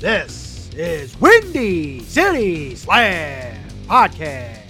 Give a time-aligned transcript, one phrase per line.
[0.00, 3.56] This is Windy City Slam
[3.86, 4.60] Podcast.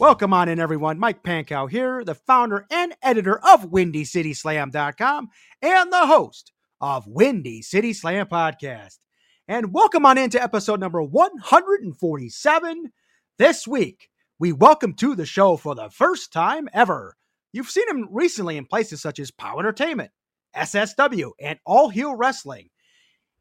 [0.00, 0.98] Welcome on in, everyone.
[0.98, 5.28] Mike Pankow here, the founder and editor of WindyCitySlam.com
[5.62, 8.98] and the host of Windy City Slam Podcast.
[9.46, 12.90] And welcome on into episode number 147.
[13.38, 14.10] This week,
[14.40, 17.16] we welcome to the show for the first time ever.
[17.52, 20.10] You've seen him recently in places such as Power Entertainment,
[20.56, 22.70] SSW, and All Heel Wrestling.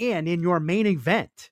[0.00, 1.50] And in your main event,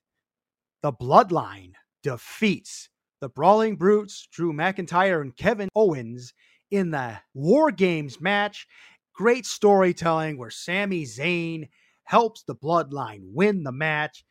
[0.83, 2.89] the Bloodline defeats
[3.21, 6.33] the Brawling Brutes, Drew McIntyre and Kevin Owens
[6.71, 8.67] in the War Games match.
[9.15, 11.69] Great storytelling where Sami Zayn
[12.03, 14.25] helps the Bloodline win the match.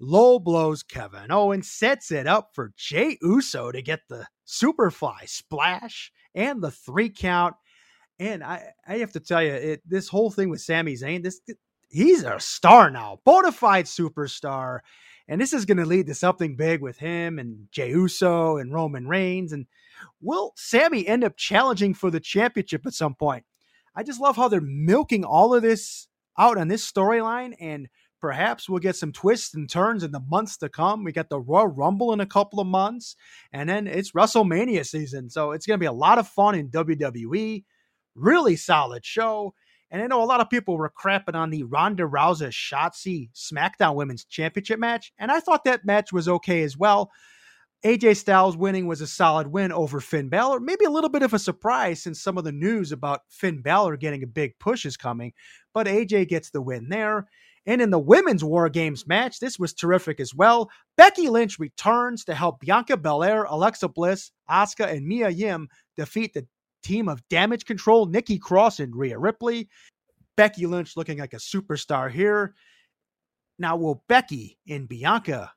[0.00, 6.10] Low blows Kevin Owens, sets it up for Jey Uso to get the Superfly splash
[6.34, 7.54] and the three count.
[8.18, 11.40] And I, I have to tell you, it this whole thing with Sami Zayn, this
[11.90, 14.80] he's a star now, bona fide superstar.
[15.28, 18.72] And this is going to lead to something big with him and Jey Uso and
[18.72, 19.52] Roman Reigns.
[19.52, 19.66] And
[20.20, 23.44] will Sami end up challenging for the championship at some point?
[23.94, 27.54] I just love how they're milking all of this out on this storyline.
[27.60, 27.88] And
[28.22, 31.02] perhaps we'll get some twists and turns in the months to come.
[31.02, 33.16] We got the Royal Rumble in a couple of months,
[33.52, 35.28] and then it's WrestleMania season.
[35.28, 37.64] So it's going to be a lot of fun in WWE.
[38.14, 39.54] Really solid show.
[39.90, 43.96] And I know a lot of people were crapping on the Ronda Rousey Shotzi SmackDown
[43.96, 47.10] Women's Championship match, and I thought that match was okay as well.
[47.84, 50.60] AJ Styles winning was a solid win over Finn Balor.
[50.60, 53.96] Maybe a little bit of a surprise since some of the news about Finn Balor
[53.96, 55.32] getting a big push is coming,
[55.74, 57.26] but AJ gets the win there.
[57.66, 60.70] And in the women's War Games match, this was terrific as well.
[60.96, 66.46] Becky Lynch returns to help Bianca Belair, Alexa Bliss, Asuka, and Mia Yim defeat the
[66.82, 69.68] team of Damage Control, Nikki Cross, and Rhea Ripley.
[70.36, 72.54] Becky Lynch looking like a superstar here.
[73.58, 75.52] Now, will Becky and Bianca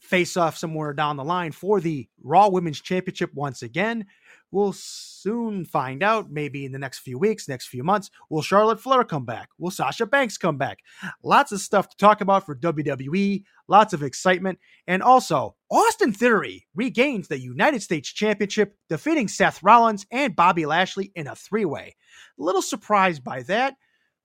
[0.00, 4.06] face off somewhere down the line for the Raw Women's Championship once again?
[4.50, 8.10] We'll soon find out, maybe in the next few weeks, next few months.
[8.30, 9.50] Will Charlotte Flair come back?
[9.58, 10.78] Will Sasha Banks come back?
[11.22, 14.58] Lots of stuff to talk about for WWE, lots of excitement.
[14.86, 21.12] And also, Austin Theory regains the United States Championship, defeating Seth Rollins and Bobby Lashley
[21.14, 21.96] in a three way.
[22.38, 23.74] A little surprised by that,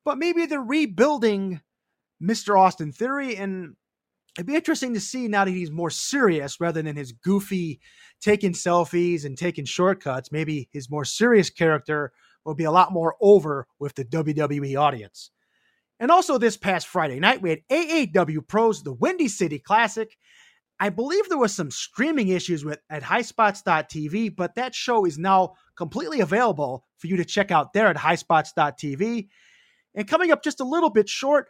[0.05, 1.61] but maybe they're rebuilding
[2.21, 2.57] Mr.
[2.57, 3.75] Austin Theory, and
[4.37, 7.79] it'd be interesting to see now that he's more serious rather than his goofy
[8.21, 10.31] taking selfies and taking shortcuts.
[10.31, 12.11] Maybe his more serious character
[12.45, 15.31] will be a lot more over with the WWE audience.
[15.99, 20.17] And also this past Friday night, we had AAW Pros, the Windy City Classic.
[20.79, 25.53] I believe there was some streaming issues with at highspots.tv, but that show is now
[25.77, 29.27] completely available for you to check out there at highspots.tv.
[29.95, 31.47] And coming up just a little bit short,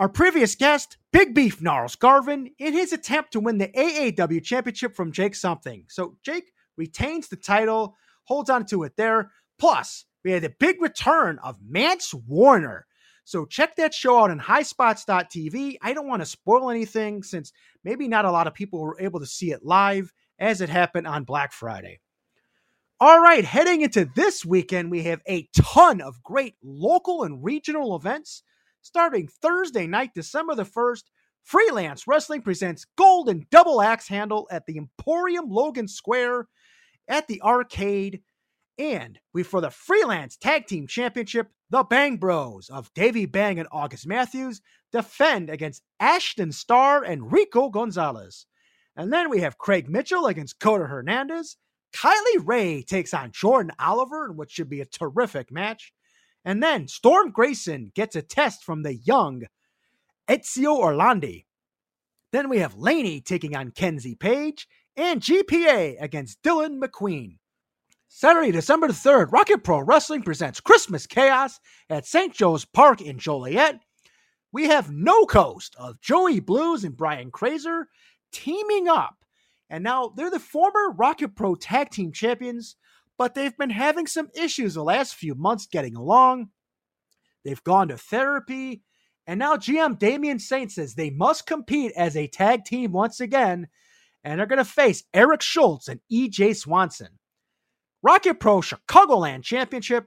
[0.00, 4.96] Our previous guest, Big Beef Gnarls Garvin, in his attempt to win the AAW championship
[4.96, 5.84] from Jake Something.
[5.88, 9.30] So Jake retains the title, holds on to it there.
[9.56, 12.86] Plus, we had the big return of Mance Warner.
[13.22, 15.76] So check that show out on highspots.tv.
[15.80, 17.52] I don't want to spoil anything since
[17.84, 21.06] maybe not a lot of people were able to see it live as it happened
[21.06, 22.00] on Black Friday.
[22.98, 27.94] All right, heading into this weekend, we have a ton of great local and regional
[27.94, 28.42] events.
[28.84, 31.04] Starting Thursday night, December the 1st,
[31.42, 36.48] Freelance Wrestling presents Golden Double Axe Handle at the Emporium Logan Square
[37.08, 38.20] at the arcade.
[38.78, 43.68] And we for the Freelance Tag Team Championship, the Bang Bros of Davey Bang and
[43.72, 44.60] August Matthews
[44.92, 48.44] defend against Ashton Starr and Rico Gonzalez.
[48.96, 51.56] And then we have Craig Mitchell against Coda Hernandez.
[51.96, 55.94] Kylie Rae takes on Jordan Oliver in what should be a terrific match.
[56.44, 59.44] And then Storm Grayson gets a test from the young
[60.28, 61.44] Ezio Orlandi.
[62.32, 67.36] Then we have Laney taking on Kenzie Paige and GPA against Dylan McQueen.
[68.08, 71.58] Saturday, December the 3rd, Rocket Pro Wrestling presents Christmas Chaos
[71.90, 72.32] at St.
[72.32, 73.80] Joe's Park in Joliet.
[74.52, 77.84] We have No Coast of Joey Blues and Brian Krazer
[78.30, 79.16] teaming up.
[79.68, 82.76] And now they're the former Rocket Pro Tag Team Champions
[83.18, 86.50] but they've been having some issues the last few months getting along.
[87.44, 88.82] They've gone to therapy,
[89.26, 93.68] and now GM Damian Saint says they must compete as a tag team once again,
[94.22, 97.18] and they're going to face Eric Schultz and EJ Swanson.
[98.02, 100.06] Rocket Pro Chicagoland Championship,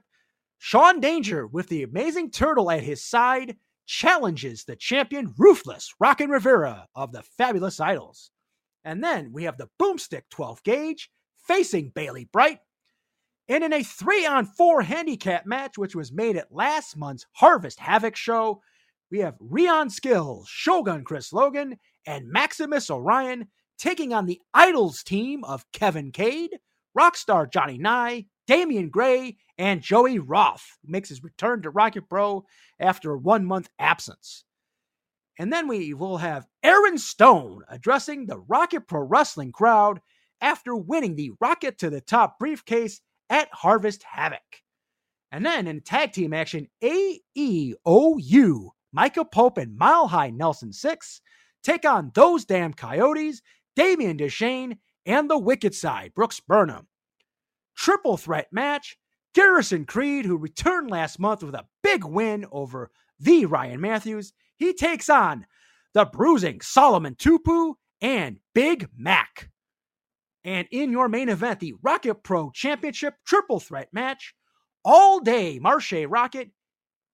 [0.58, 3.56] Sean Danger with the amazing turtle at his side
[3.86, 8.30] challenges the champion Ruthless Rockin' Rivera of the Fabulous Idols.
[8.84, 11.10] And then we have the Boomstick 12 gauge
[11.46, 12.58] facing Bailey Bright
[13.48, 17.80] and in a three on four handicap match, which was made at last month's Harvest
[17.80, 18.60] Havoc show,
[19.10, 23.48] we have Rion Skills, Shogun Chris Logan, and Maximus Orion
[23.78, 26.58] taking on the Idols team of Kevin Cade,
[26.98, 32.44] Rockstar Johnny Nye, Damian Gray, and Joey Roth, who makes his return to Rocket Pro
[32.78, 34.44] after a one month absence.
[35.38, 40.00] And then we will have Aaron Stone addressing the Rocket Pro Wrestling crowd
[40.40, 44.62] after winning the Rocket to the Top briefcase at Harvest Havoc.
[45.30, 51.20] And then in tag team action, AEOU, Micah Pope and Mile High Nelson Six
[51.62, 53.42] take on those damn coyotes,
[53.76, 56.86] Damian DeShane, and the Wicked Side, Brooks Burnham.
[57.76, 58.98] Triple threat match,
[59.34, 62.90] Garrison Creed, who returned last month with a big win over
[63.20, 65.46] the Ryan Matthews, he takes on
[65.94, 69.50] the bruising Solomon Tupu and Big Mac.
[70.48, 74.34] And in your main event, the Rocket Pro Championship triple threat match,
[74.82, 76.52] all day Marche Rocket,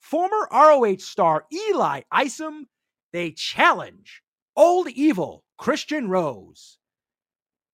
[0.00, 2.68] former ROH star Eli Isom,
[3.12, 4.22] they challenge
[4.54, 6.78] Old Evil Christian Rose.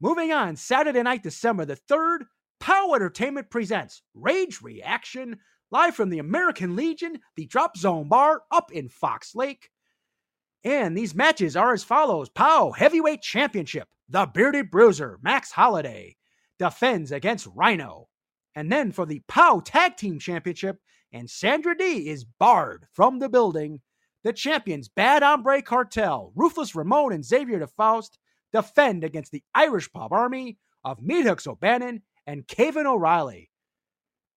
[0.00, 2.20] Moving on, Saturday night, December the 3rd,
[2.58, 5.40] POW Entertainment presents Rage Reaction,
[5.70, 9.69] live from the American Legion, the Drop Zone Bar up in Fox Lake.
[10.64, 13.88] And these matches are as follows POW Heavyweight Championship.
[14.08, 16.16] The Bearded Bruiser, Max Holiday,
[16.58, 18.08] defends against Rhino.
[18.54, 20.78] And then for the POW Tag Team Championship,
[21.12, 23.80] and Sandra D is barred from the building.
[24.22, 28.18] The champions Bad Hombre Cartel, Ruthless Ramon, and Xavier DeFaust
[28.52, 33.50] defend against the Irish Pub Army of Meathooks O'Bannon and Caven O'Reilly.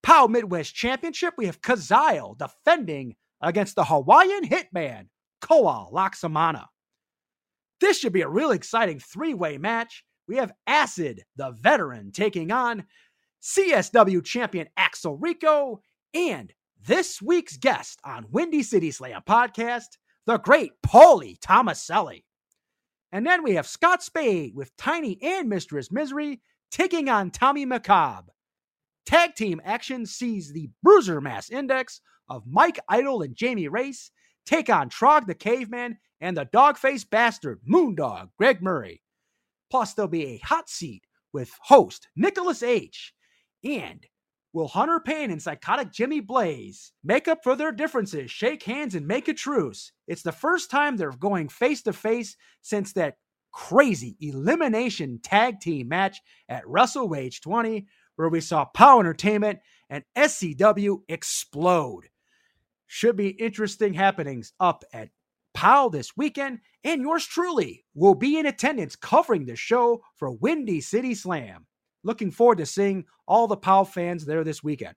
[0.04, 5.08] POW Midwest Championship, we have Kazile defending against the Hawaiian Hitman,
[5.44, 6.68] Koa Laksamana.
[7.82, 10.06] This should be a really exciting three way match.
[10.26, 12.86] We have Acid, the veteran, taking on
[13.42, 15.82] CSW champion Axel Rico,
[16.14, 16.54] and
[16.88, 22.24] this week's guest on Windy City Slam podcast, the great Paulie Tomaselli.
[23.12, 28.28] And then we have Scott Spade with Tiny and Mistress Misery taking on Tommy McCobb.
[29.06, 34.10] Tag team action sees the Bruiser Mass Index of Mike Idol and Jamie Race
[34.46, 39.02] take on Trog the Caveman and the dog faced bastard, Moondog, Greg Murray.
[39.70, 43.14] Plus, there'll be a hot seat with host Nicholas H.
[43.64, 44.06] And
[44.54, 49.08] will Hunter Payne and psychotic Jimmy Blaze make up for their differences, shake hands, and
[49.08, 49.92] make a truce?
[50.08, 53.16] It's the first time they're going face to face since that
[53.52, 56.20] crazy elimination tag team match
[56.50, 57.86] at WrestleWage 20,
[58.16, 59.60] where we saw POW Entertainment
[59.90, 62.10] and SCW explode.
[62.96, 65.10] Should be interesting happenings up at
[65.56, 70.80] POW this weekend, and yours truly will be in attendance covering the show for Windy
[70.80, 71.66] City Slam.
[72.04, 74.94] Looking forward to seeing all the POW fans there this weekend.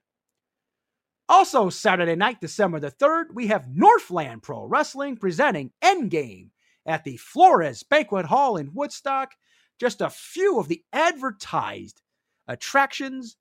[1.27, 6.49] Also, Saturday night, December the 3rd, we have Northland Pro Wrestling presenting Endgame
[6.85, 9.31] at the Flores Banquet Hall in Woodstock.
[9.79, 12.03] Just a few of the advertised
[12.47, 13.37] attractions.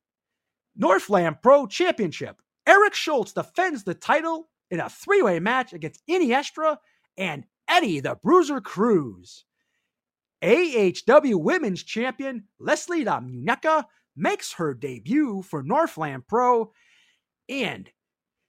[0.74, 2.40] Northland Pro Championship.
[2.66, 6.76] Eric Schultz defends the title in a three way match against Iniestra
[7.16, 9.44] and Eddie the Bruiser Cruz.
[10.42, 13.20] AHW Women's Champion Leslie La
[14.16, 16.72] makes her debut for Northland Pro,
[17.48, 17.88] and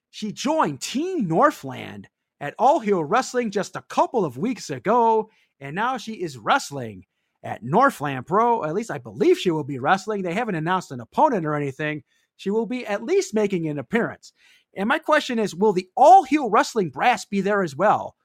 [0.10, 2.08] she joined Team Northland
[2.40, 7.06] at All Heel Wrestling just a couple of weeks ago, and now she is wrestling
[7.44, 8.64] at Northland Pro.
[8.64, 10.22] At least I believe she will be wrestling.
[10.22, 12.04] They haven't announced an opponent or anything.
[12.38, 14.32] She will be at least making an appearance.
[14.76, 18.16] And my question is will the All Heel Wrestling brass be there as well?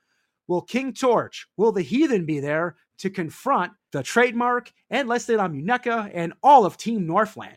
[0.46, 5.48] Will King Torch, will the Heathen be there to confront the trademark and Leslie La
[5.48, 7.56] Muñeca and all of Team Northland?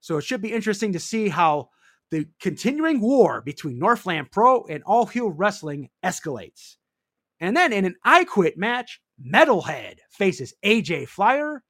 [0.00, 1.70] So it should be interesting to see how
[2.10, 6.76] the continuing war between Northland Pro and All Heel Wrestling escalates.
[7.40, 11.62] And then in an I Quit match, Metalhead faces AJ Flyer.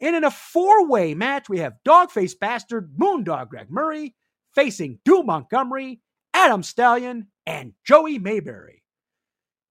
[0.00, 4.14] And in a four way match, we have Dogface Bastard Moondog Greg Murray
[4.54, 6.00] facing Doom Montgomery,
[6.32, 8.82] Adam Stallion, and Joey Mayberry.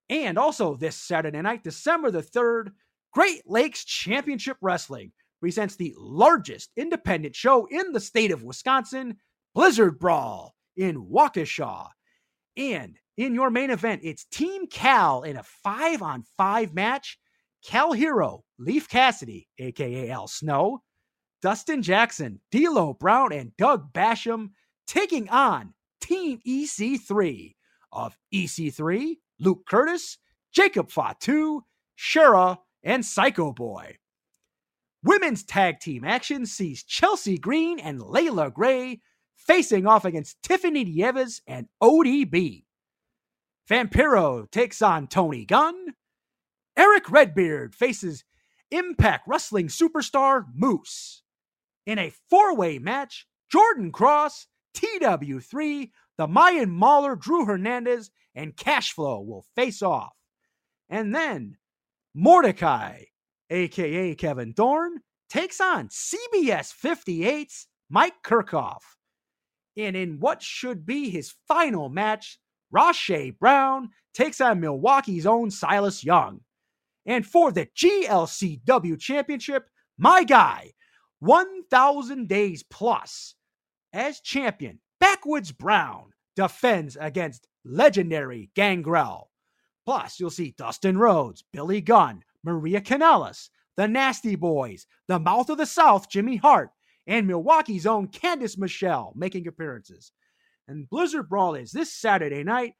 [0.09, 2.71] And also this Saturday night, December the 3rd,
[3.13, 9.17] Great Lakes Championship Wrestling presents the largest independent show in the state of Wisconsin,
[9.53, 11.89] Blizzard Brawl in Waukesha.
[12.57, 17.19] And in your main event, it's Team Cal in a five on five match.
[17.65, 20.81] Cal Hero, Leif Cassidy, aka Al Snow,
[21.41, 24.49] Dustin Jackson, D'Lo Brown, and Doug Basham
[24.87, 27.55] taking on Team EC3
[27.91, 30.17] of EC3, Luke Curtis,
[30.53, 31.61] Jacob Fatu,
[31.97, 33.97] Shura, and Psycho Boy.
[35.03, 39.01] Women's tag team action sees Chelsea Green and Layla Gray
[39.35, 42.63] facing off against Tiffany Nieves and ODB.
[43.69, 45.93] Vampiro takes on Tony Gunn.
[46.75, 48.23] Eric Redbeard faces
[48.71, 51.21] Impact Wrestling superstar Moose.
[51.85, 59.23] In a four way match, Jordan Cross, TW3, the Mayan Mauler Drew Hernandez, and Cashflow
[59.25, 60.13] will face off.
[60.89, 61.57] And then
[62.15, 63.03] Mordecai,
[63.49, 68.81] aka Kevin Thorn, takes on CBS 58's Mike Kirkhoff.
[69.77, 72.39] And in what should be his final match,
[72.73, 76.41] Rashay Brown takes on Milwaukee's own Silas Young.
[77.05, 80.71] And for the GLCW Championship, my guy,
[81.19, 83.35] 1,000 days plus,
[83.91, 89.29] as champion, Backwoods Brown defends against legendary Gangrel.
[89.85, 95.57] Plus, you'll see Dustin Rhodes, Billy Gunn, Maria Kanellis, the Nasty Boys, the Mouth of
[95.57, 96.71] the South, Jimmy Hart,
[97.07, 100.11] and Milwaukee's own Candice Michelle making appearances.
[100.67, 102.75] And Blizzard Brawl is this Saturday night,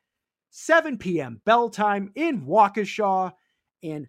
[0.51, 1.41] 7 p.m.
[1.45, 3.33] bell time in Waukesha.
[3.83, 4.07] And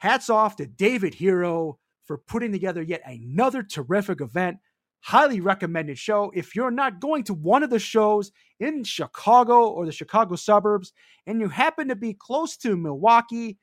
[0.00, 4.58] hats off to David Hero for putting together yet another terrific event.
[5.02, 6.30] Highly recommended show.
[6.34, 10.92] If you're not going to one of the shows in Chicago or the Chicago suburbs
[11.26, 13.58] and you happen to be close to Milwaukee,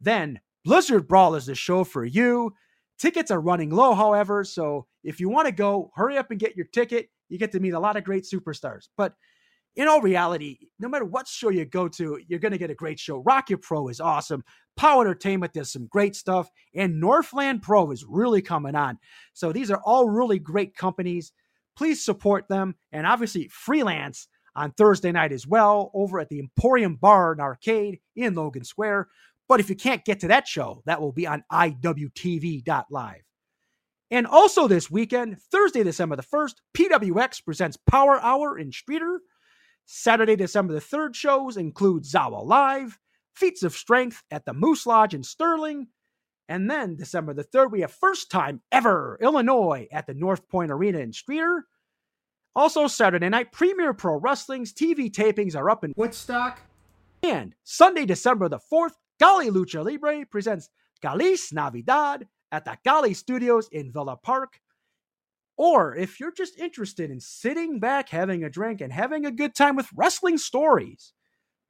[0.00, 2.52] then Blizzard Brawl is the show for you.
[2.98, 6.56] Tickets are running low, however, so if you want to go, hurry up and get
[6.56, 7.08] your ticket.
[7.28, 8.88] You get to meet a lot of great superstars.
[8.96, 9.14] But
[9.76, 12.74] in all reality, no matter what show you go to, you're going to get a
[12.74, 13.18] great show.
[13.18, 14.44] Rocket Pro is awesome.
[14.76, 18.98] Power Entertainment does some great stuff, and Northland Pro is really coming on.
[19.32, 21.32] So these are all really great companies.
[21.76, 26.96] Please support them, and obviously freelance on Thursday night as well over at the Emporium
[26.96, 29.08] Bar and Arcade in Logan Square.
[29.48, 33.22] But if you can't get to that show, that will be on IWTV.live.
[34.12, 39.18] And also this weekend, Thursday, December the 1st, PWX presents Power Hour in Streator.
[39.92, 42.96] Saturday, December the 3rd shows include Zawa Live,
[43.34, 45.88] Feats of Strength at the Moose Lodge in Sterling.
[46.48, 50.70] And then December the 3rd, we have first time ever Illinois at the North Point
[50.70, 51.62] Arena in Streator.
[52.54, 56.60] Also, Saturday night, Premier Pro Wrestling's TV tapings are up in Woodstock.
[57.24, 60.70] And Sunday, December the 4th, Gali Lucha Libre presents
[61.02, 64.60] Gali's Navidad at the Gali Studios in Villa Park.
[65.62, 69.54] Or if you're just interested in sitting back, having a drink, and having a good
[69.54, 71.12] time with wrestling stories,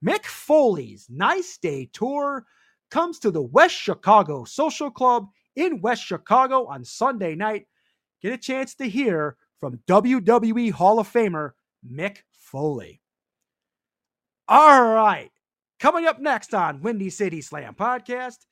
[0.00, 2.46] Mick Foley's Nice Day Tour
[2.92, 7.66] comes to the West Chicago Social Club in West Chicago on Sunday night.
[8.22, 11.50] Get a chance to hear from WWE Hall of Famer
[11.84, 13.00] Mick Foley.
[14.46, 15.32] All right.
[15.80, 18.46] Coming up next on Windy City Slam Podcast,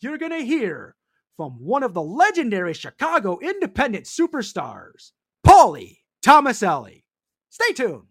[0.00, 0.96] you're going to hear
[1.40, 5.12] from one of the legendary Chicago independent superstars,
[5.46, 7.04] Paulie Tomaselli.
[7.48, 8.08] Stay tuned.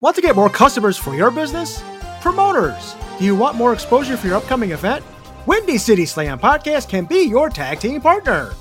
[0.00, 1.82] Want to get more customers for your business?
[2.22, 5.04] Promoters, do you want more exposure for your upcoming event?
[5.44, 8.54] Windy City Slam Podcast can be your tag team partner.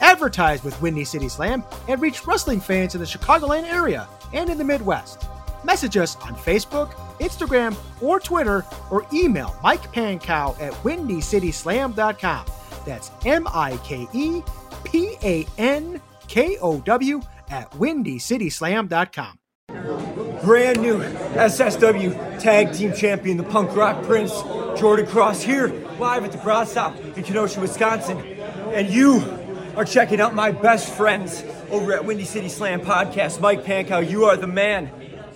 [0.00, 4.56] Advertise with Windy City Slam and reach wrestling fans in the Chicagoland area and in
[4.56, 5.28] the Midwest.
[5.62, 12.46] Message us on Facebook, Instagram, or Twitter, or email Mike Pankow at windycityslam.com.
[12.84, 14.42] That's M I K E
[14.84, 19.38] P A N K O W at windycityslam.com.
[20.44, 24.42] Brand new SSW Tag Team Champion, the Punk Rock Prince,
[24.78, 28.18] Jordan Cross, here live at the Brat Stop in Kenosha, Wisconsin.
[28.74, 29.22] And you
[29.76, 33.40] are checking out my best friends over at Windy City Slam Podcast.
[33.40, 34.90] Mike Pankow, you are the man.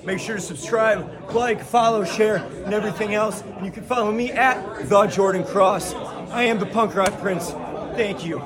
[0.05, 3.43] Make sure to subscribe, like, follow, share, and everything else.
[3.43, 5.95] And you can follow me at The Jordan Cross.
[6.31, 7.51] I am the Punk Rock Prince.
[7.97, 8.39] Thank you.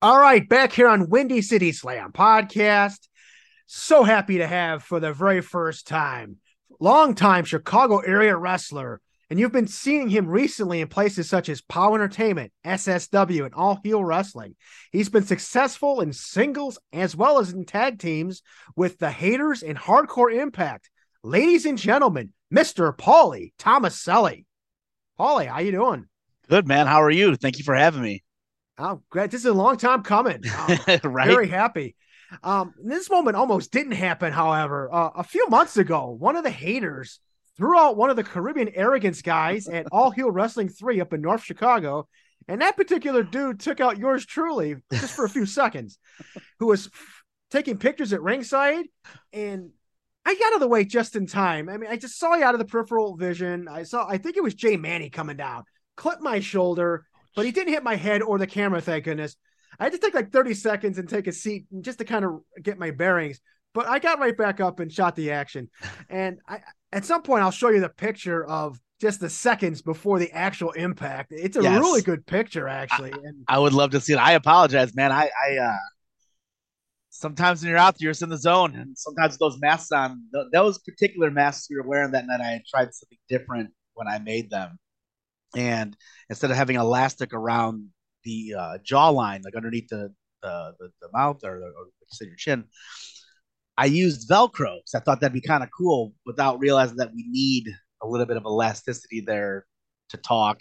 [0.00, 3.08] All right, back here on Windy City Slam podcast.
[3.66, 6.36] So happy to have for the very first time,
[6.78, 9.00] longtime Chicago area wrestler.
[9.30, 13.80] And you've been seeing him recently in places such as POW Entertainment, SSW, and All
[13.82, 14.54] Heel Wrestling.
[14.92, 18.42] He's been successful in singles as well as in tag teams
[18.76, 20.90] with the Haters and Hardcore Impact.
[21.22, 22.96] Ladies and gentlemen, Mr.
[22.96, 24.44] Paulie Tomaselli.
[25.18, 26.06] Paulie, how you doing?
[26.48, 26.86] Good man.
[26.86, 27.36] How are you?
[27.36, 28.22] Thank you for having me.
[28.76, 29.30] Oh, great.
[29.30, 30.42] This is a long time coming.
[30.86, 31.28] Um, right.
[31.28, 31.96] Very happy.
[32.42, 34.92] Um, this moment almost didn't happen, however.
[34.92, 37.20] Uh, a few months ago, one of the haters
[37.56, 41.20] threw out one of the Caribbean Arrogance guys at All Heel Wrestling 3 up in
[41.20, 42.08] North Chicago.
[42.48, 45.98] And that particular dude took out yours truly just for a few seconds,
[46.58, 48.84] who was f- taking pictures at ringside.
[49.32, 49.70] And
[50.26, 51.68] I got out of the way just in time.
[51.68, 53.68] I mean, I just saw you out of the peripheral vision.
[53.68, 55.64] I saw, I think it was Jay Manny coming down,
[55.96, 59.36] clipped my shoulder, but he didn't hit my head or the camera, thank goodness.
[59.78, 62.40] I had to take like 30 seconds and take a seat just to kind of
[62.62, 63.40] get my bearings.
[63.74, 65.68] But I got right back up and shot the action.
[66.08, 66.60] And I,
[66.94, 70.70] at some point, I'll show you the picture of just the seconds before the actual
[70.72, 71.32] impact.
[71.32, 71.82] It's a Yes.
[71.82, 73.10] really good picture, actually.
[73.10, 74.18] And I would love to see it.
[74.18, 75.10] I apologize, man.
[75.10, 75.76] I, I, uh,
[77.10, 80.22] sometimes when you're out there, you're just in the zone, and sometimes those masks on,
[80.32, 84.06] th- those particular masks we were wearing that night, I had tried something different when
[84.06, 84.78] I made them,
[85.56, 85.96] and
[86.30, 87.88] instead of having elastic around
[88.24, 91.86] the uh, jawline, like underneath the the, the, the mouth or, or, or
[92.20, 92.64] your chin,
[93.76, 97.24] I used Velcro because I thought that'd be kind of cool without realizing that we
[97.28, 97.66] need
[98.02, 99.66] a little bit of elasticity there
[100.10, 100.60] to talk.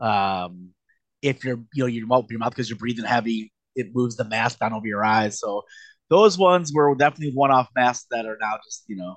[0.00, 0.70] Um,
[1.22, 4.24] if you're, you know, you open your mouth because you're breathing heavy, it moves the
[4.24, 5.38] mask down over your eyes.
[5.38, 5.62] So
[6.10, 9.16] those ones were definitely one-off masks that are now just, you know,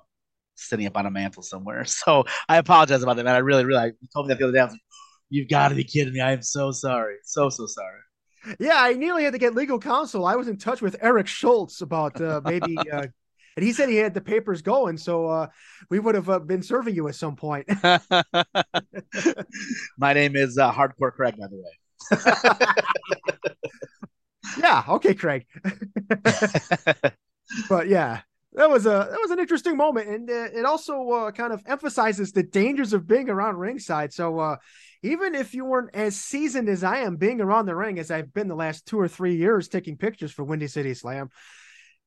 [0.56, 1.84] sitting up on a mantle somewhere.
[1.86, 3.36] So I apologize about that, man.
[3.36, 4.60] I really, really, you told me that the other day.
[4.60, 4.82] I was like,
[5.30, 6.22] you've got to be kidding me.
[6.22, 7.16] I am so sorry.
[7.24, 8.58] So, so sorry.
[8.60, 10.26] yeah, I nearly had to get legal counsel.
[10.26, 13.08] I was in touch with Eric Schultz about uh, maybe, uh,
[13.56, 14.98] and he said he had the papers going.
[14.98, 15.48] So uh,
[15.90, 17.68] we would have uh, been serving you at some point.
[19.98, 21.72] My name is uh, Hardcore Craig, by the way.
[24.60, 24.84] yeah.
[24.88, 25.46] Okay, Craig.
[27.70, 28.22] but yeah,
[28.54, 31.62] that was a that was an interesting moment, and uh, it also uh, kind of
[31.66, 34.14] emphasizes the dangers of being around ringside.
[34.14, 34.58] So uh,
[35.04, 38.34] even if you weren't as seasoned as I am being around the ring as I've
[38.34, 41.30] been the last two or three years taking pictures for Windy City Slam,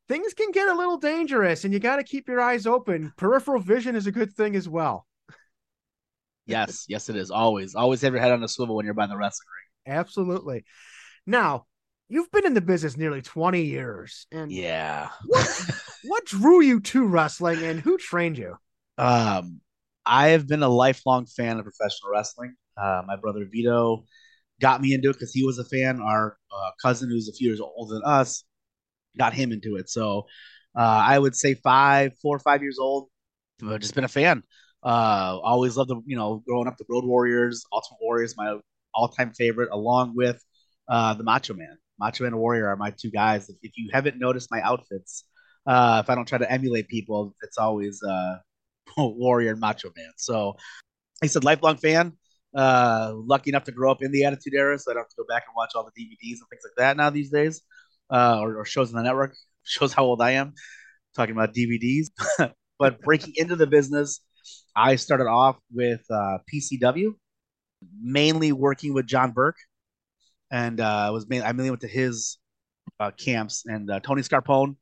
[0.08, 3.12] things can get a little dangerous, and you got to keep your eyes open.
[3.16, 5.06] Peripheral vision is a good thing as well.
[6.46, 7.30] yes, yes, it is.
[7.30, 9.46] Always, always have your head on a swivel when you're by the wrestling
[9.86, 9.96] ring.
[9.96, 10.64] Absolutely.
[11.26, 11.66] Now,
[12.08, 14.52] you've been in the business nearly 20 years, and.
[14.52, 15.08] Yeah.
[15.26, 15.70] what
[16.04, 18.56] what drew you to wrestling, and who trained you?
[18.98, 19.60] Um,
[20.06, 22.54] I have been a lifelong fan of professional wrestling.
[22.76, 24.04] Uh, my brother Vito
[24.60, 26.00] got me into it because he was a fan.
[26.00, 28.44] Our uh, cousin, who's a few years older than us,
[29.16, 29.88] got him into it.
[29.88, 30.26] So
[30.76, 33.08] uh, I would say five, four or five years old.
[33.66, 34.42] I've just been a fan.
[34.82, 38.58] Uh, always loved the, you know, growing up, the Road Warriors, Ultimate Warriors, my
[38.92, 40.42] all-time favorite, along with
[40.88, 41.78] uh, the Macho Man.
[41.98, 43.48] Macho Man and Warrior are my two guys.
[43.48, 45.24] If, if you haven't noticed my outfits,
[45.66, 48.36] uh, if I don't try to emulate people, it's always uh,
[48.98, 50.10] Warrior and Macho Man.
[50.16, 50.56] So
[51.22, 52.12] he said lifelong fan.
[52.54, 55.16] Uh, lucky enough to grow up in the Attitude Era, so I don't have to
[55.18, 57.62] go back and watch all the DVDs and things like that now these days,
[58.14, 59.34] uh, or, or shows on the network.
[59.64, 60.54] Shows how old I am.
[61.16, 62.08] Talking about DVDs,
[62.78, 64.20] but breaking into the business,
[64.74, 67.14] I started off with uh, PCW,
[68.02, 69.56] mainly working with John Burke,
[70.50, 72.38] and uh, was mainly, I mainly went to his
[72.98, 74.76] uh, camps and uh, Tony Scarpone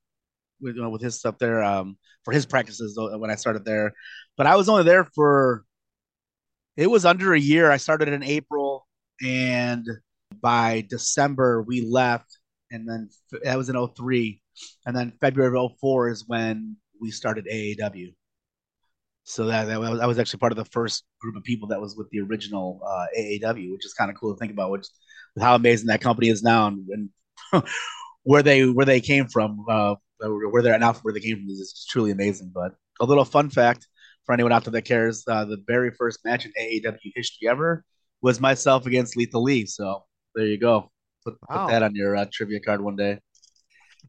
[0.61, 3.93] with you know, with his stuff there um, for his practices when I started there.
[4.37, 5.65] But I was only there for
[6.77, 7.71] it was under a year.
[7.71, 8.87] I started in April,
[9.23, 9.87] and
[10.41, 12.39] by December we left,
[12.73, 13.11] and then
[13.45, 14.41] that was in 03.
[14.87, 18.15] and then February of 04 is when we started AAW.
[19.25, 21.81] So that, that was, I was actually part of the first group of people that
[21.81, 24.87] was with the original uh, AAW, which is kind of cool to think about, which
[25.41, 27.11] how amazing that company is now and,
[27.53, 27.63] and
[28.25, 31.49] where they where they came from, uh, where they're at now, where they came from
[31.49, 32.51] is truly amazing.
[32.55, 33.87] But a little fun fact
[34.25, 37.85] for anyone out there that cares: uh, the very first match in AAW history ever
[38.21, 39.67] was myself against Lethal Lee.
[39.67, 40.05] So
[40.35, 40.92] there you go.
[41.25, 41.67] Put, wow.
[41.67, 43.19] put that on your uh, trivia card one day.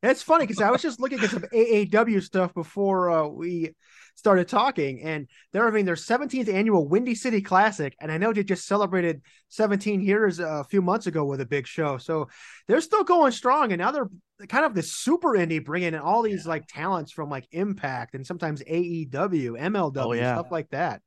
[0.01, 3.73] It's funny because I was just looking at some AAW stuff before uh, we
[4.15, 8.43] started talking, and they're having their 17th annual Windy City Classic, and I know they
[8.43, 12.27] just celebrated 17 years a few months ago with a big show, so
[12.67, 14.09] they're still going strong, and now they're
[14.47, 16.49] kind of the super indie, bringing in all these yeah.
[16.49, 20.35] like talents from like Impact and sometimes AEW, MLW, oh, yeah.
[20.35, 21.01] stuff like that.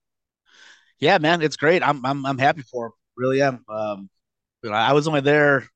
[0.98, 1.82] Yeah, man, it's great.
[1.82, 2.92] I'm I'm I'm happy for them.
[3.16, 3.64] Really am.
[3.68, 4.08] Um,
[4.70, 5.68] I was only there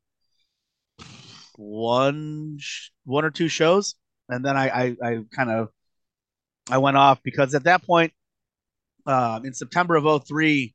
[1.60, 2.58] one
[3.04, 3.94] one or two shows,
[4.28, 5.68] and then I I, I kind of
[6.70, 8.12] I went off because at that point,
[9.06, 10.74] um, in September of 03,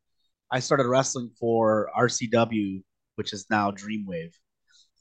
[0.52, 2.84] I started wrestling for RCW,
[3.16, 4.34] which is now Dreamwave,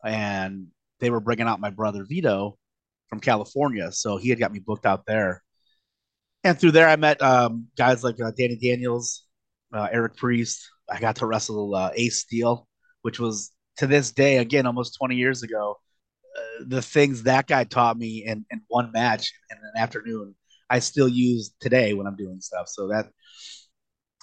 [0.04, 0.68] and
[1.00, 2.58] they were bringing out my brother Vito
[3.08, 5.42] from California, so he had got me booked out there.
[6.44, 9.24] And through there, I met um, guys like uh, Danny Daniels,
[9.72, 10.68] uh, Eric Priest.
[10.90, 12.68] I got to wrestle uh, Ace Steel,
[13.02, 15.76] which was to this day, again, almost 20 years ago,
[16.36, 20.34] uh, the things that guy taught me in, in one match in an afternoon
[20.70, 22.68] I still use today when I'm doing stuff.
[22.68, 23.06] So that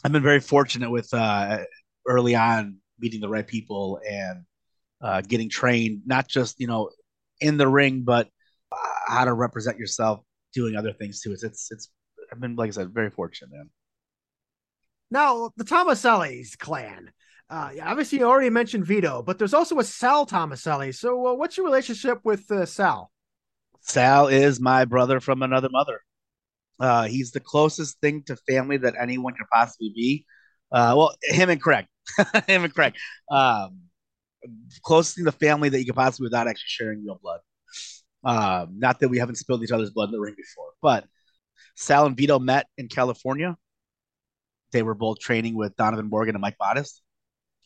[0.04, 1.60] I've been very fortunate with uh,
[2.08, 4.44] early on meeting the right people and
[5.02, 6.90] uh, getting trained, not just you know
[7.40, 8.28] in the ring, but
[9.08, 10.22] how to represent yourself
[10.54, 11.34] doing other things too.
[11.34, 11.90] It's it's it's
[12.32, 13.70] I've been like I said very fortunate, man.
[15.10, 17.12] Now the Tomaselli's clan.
[17.52, 20.96] Uh, obviously, you already mentioned Vito, but there's also a Sal Tomaselli.
[20.96, 23.12] So, uh, what's your relationship with uh, Sal?
[23.82, 26.00] Sal is my brother from another mother.
[26.80, 30.26] Uh, he's the closest thing to family that anyone could possibly be.
[30.72, 31.88] Uh, well, him and Craig,
[32.48, 32.96] him and Craig,
[33.30, 33.82] um,
[34.82, 37.42] closest thing to family that you could possibly without actually sharing real blood.
[38.24, 41.04] Um, not that we haven't spilled each other's blood in the ring before, but
[41.76, 43.58] Sal and Vito met in California.
[44.72, 47.02] They were both training with Donovan Morgan and Mike Modest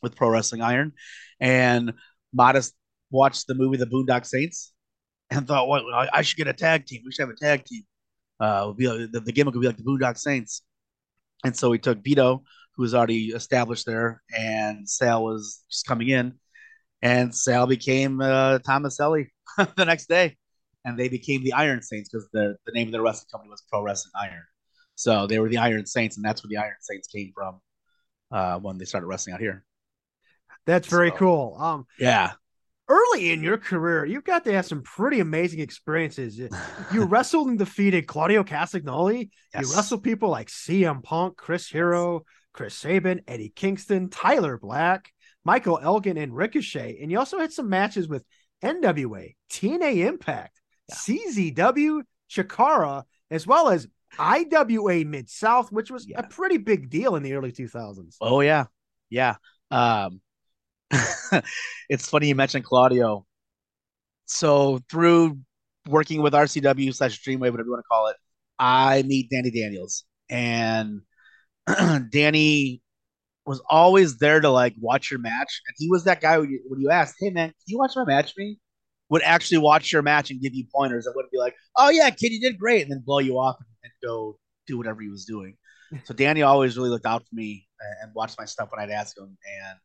[0.02, 0.94] with Pro Wrestling Iron,
[1.40, 1.94] and
[2.34, 2.74] Modest
[3.12, 4.74] watched the movie The Boondock Saints
[5.30, 7.02] and thought, "Well, I should get a tag team.
[7.06, 7.84] We should have a tag team."
[8.40, 10.62] uh, be like, the, the gimmick would be like the Boondock Saints.
[11.44, 12.44] And so he took Vito,
[12.76, 16.34] who was already established there, and Sal was just coming in,
[17.02, 20.38] and Sal became uh, the next day,
[20.84, 23.64] and they became the Iron Saints because the, the name of their wrestling company was
[23.70, 24.44] Pro Wrestling Iron.
[24.96, 27.60] So they were the Iron Saints, and that's where the Iron Saints came from
[28.32, 29.64] uh, when they started wrestling out here.
[30.66, 31.58] That's very so, cool.
[31.60, 32.32] Um, yeah,
[32.88, 36.40] early in your career, you've got to have some pretty amazing experiences.
[36.94, 39.30] You wrestled and defeated Claudio Castagnoli.
[39.54, 39.64] Yes.
[39.64, 45.12] You wrestled people like CM Punk, Chris Hero, Chris Sabin, Eddie Kingston, Tyler Black,
[45.44, 47.00] Michael Elgin, and Ricochet.
[47.02, 48.24] And you also had some matches with
[48.64, 50.96] NWA, TNA Impact, yeah.
[50.96, 56.20] CZW, Chikara, as well as IWA Mid South, which was yeah.
[56.20, 58.16] a pretty big deal in the early 2000s.
[58.22, 58.66] Oh, yeah.
[59.10, 59.36] Yeah.
[59.72, 60.22] Um,
[61.90, 63.26] it's funny you mentioned Claudio.
[64.26, 65.40] So through
[65.88, 68.18] working with RCW slash Dreamwave, whatever you want to call it,
[68.58, 71.02] I meet Danny Daniels, and
[72.12, 72.82] Danny
[73.46, 76.62] was always there to like watch your match, and he was that guy when you,
[76.68, 78.58] when you asked, "Hey man, can you watch my match?" Me
[79.10, 81.08] would actually watch your match and give you pointers.
[81.08, 83.58] I wouldn't be like, "Oh yeah, kid, you did great," and then blow you off
[83.60, 85.58] and, and go do whatever he was doing.
[86.06, 87.68] so Danny always really looked out for me
[88.02, 89.80] and watched my stuff when I'd ask him, and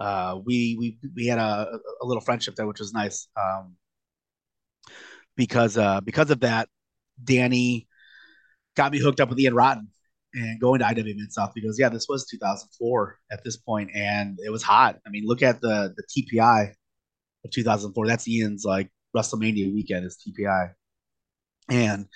[0.00, 3.28] uh, we we we had a, a little friendship there, which was nice.
[3.36, 3.76] Um,
[5.36, 6.68] because uh, because of that,
[7.22, 7.86] Danny
[8.76, 9.88] got me hooked up with Ian Rotten
[10.32, 14.38] and going to IW Mid South because yeah, this was 2004 at this point, and
[14.42, 14.98] it was hot.
[15.06, 16.72] I mean, look at the the TPI
[17.44, 18.06] of 2004.
[18.06, 20.72] That's Ian's like WrestleMania weekend is TPI,
[21.68, 22.06] and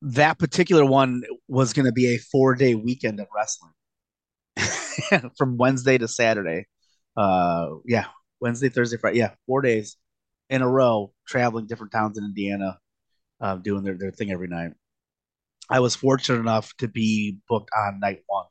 [0.00, 3.72] that particular one was going to be a four day weekend of wrestling
[5.36, 6.66] from Wednesday to Saturday
[7.18, 8.06] uh, yeah,
[8.40, 9.96] Wednesday, Thursday, Friday, yeah, four days
[10.48, 12.78] in a row, traveling different towns in Indiana,
[13.40, 14.70] uh, doing their, their thing every night.
[15.68, 18.46] I was fortunate enough to be booked on night one.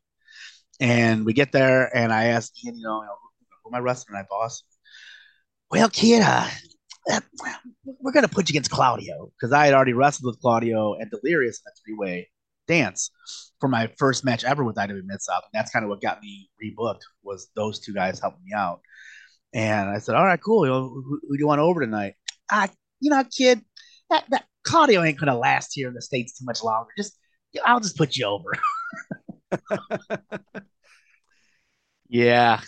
[0.82, 3.04] And we get there, and I asked Ian, you know,
[3.64, 4.64] who am I wrestling tonight, boss?
[5.72, 6.48] Well, kid, uh,
[8.02, 11.10] we're going to put you against Claudio because I had already wrestled with Claudio and
[11.10, 12.30] Delirious in a three way
[12.68, 13.12] dance
[13.60, 15.20] for my first match ever with IW Mid and
[15.54, 18.82] that's kind of what got me rebooked was those two guys helping me out.
[19.54, 20.66] And I said, "All right, cool.
[20.66, 22.16] You know, who, who do you want over tonight?"
[22.52, 22.68] Ah,
[23.00, 23.62] you know, kid,
[24.10, 26.90] that, that Claudio ain't gonna last here in the states too much longer.
[26.98, 27.18] Just,
[27.66, 28.52] I'll just put you over.
[32.10, 32.60] yeah,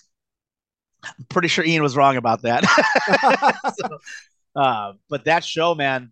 [1.04, 2.64] I'm pretty sure Ian was wrong about that.
[3.80, 4.00] so,
[4.56, 6.12] uh, but that show, man,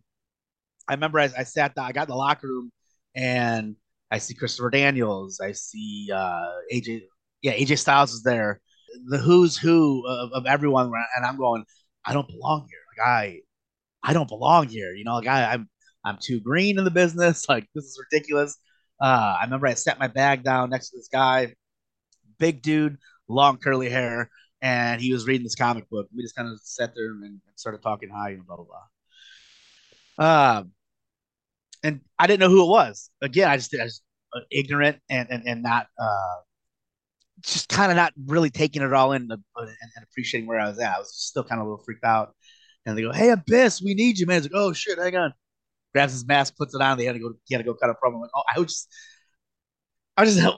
[0.88, 2.72] I remember I, I, sat down, I got in the locker room,
[3.18, 3.76] and
[4.12, 7.02] I see Christopher Daniels, I see uh, AJ,
[7.42, 8.62] yeah, AJ Styles is there,
[9.10, 11.66] the who's who of, of everyone, and I'm going,
[12.06, 12.80] I don't belong here.
[12.98, 13.40] Like I,
[14.04, 14.94] I don't belong here.
[14.94, 15.68] You know, like I, I'm,
[16.06, 17.46] I'm too green in the business.
[17.50, 18.56] Like this is ridiculous.
[19.02, 21.56] Uh, I remember I set my bag down next to this guy,
[22.38, 24.30] big dude, long curly hair,
[24.62, 26.08] and he was reading this comic book.
[26.16, 28.66] We just kind of sat there and, started talking high and blah blah
[30.18, 30.60] blah.
[30.60, 30.72] Um,
[31.88, 33.10] and I didn't know who it was.
[33.22, 34.02] Again, I just, I was
[34.36, 36.36] uh, ignorant and and, and not uh,
[37.42, 40.80] just kind of not really taking it all in and, and, appreciating where I was
[40.80, 40.96] at.
[40.96, 42.36] I was still kind of a little freaked out.
[42.86, 45.34] And they go, "Hey, Abyss, we need you, man." He's like, "Oh shit, hang on."
[45.94, 46.98] Grabs his mask, puts it on.
[46.98, 47.34] They had to go.
[47.46, 48.22] He had to go cut a promo.
[48.22, 48.90] Like, oh, I was just,
[50.16, 50.58] I was just,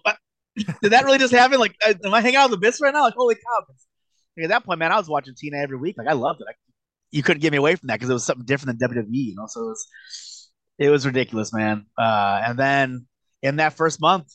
[0.82, 1.60] did that really just happen?
[1.60, 3.02] Like, uh, am I hanging out with Abyss right now?
[3.02, 3.66] Like, holy cow!
[4.38, 5.96] Like, at that point, man, I was watching TNA every week.
[5.98, 6.48] Like, I loved it.
[6.50, 6.54] I,
[7.12, 9.08] you couldn't get me away from that because it was something different than WWE.
[9.12, 9.88] You know, so it was,
[10.80, 11.86] it was ridiculous, man.
[11.98, 13.06] Uh, and then
[13.44, 14.34] in that first month,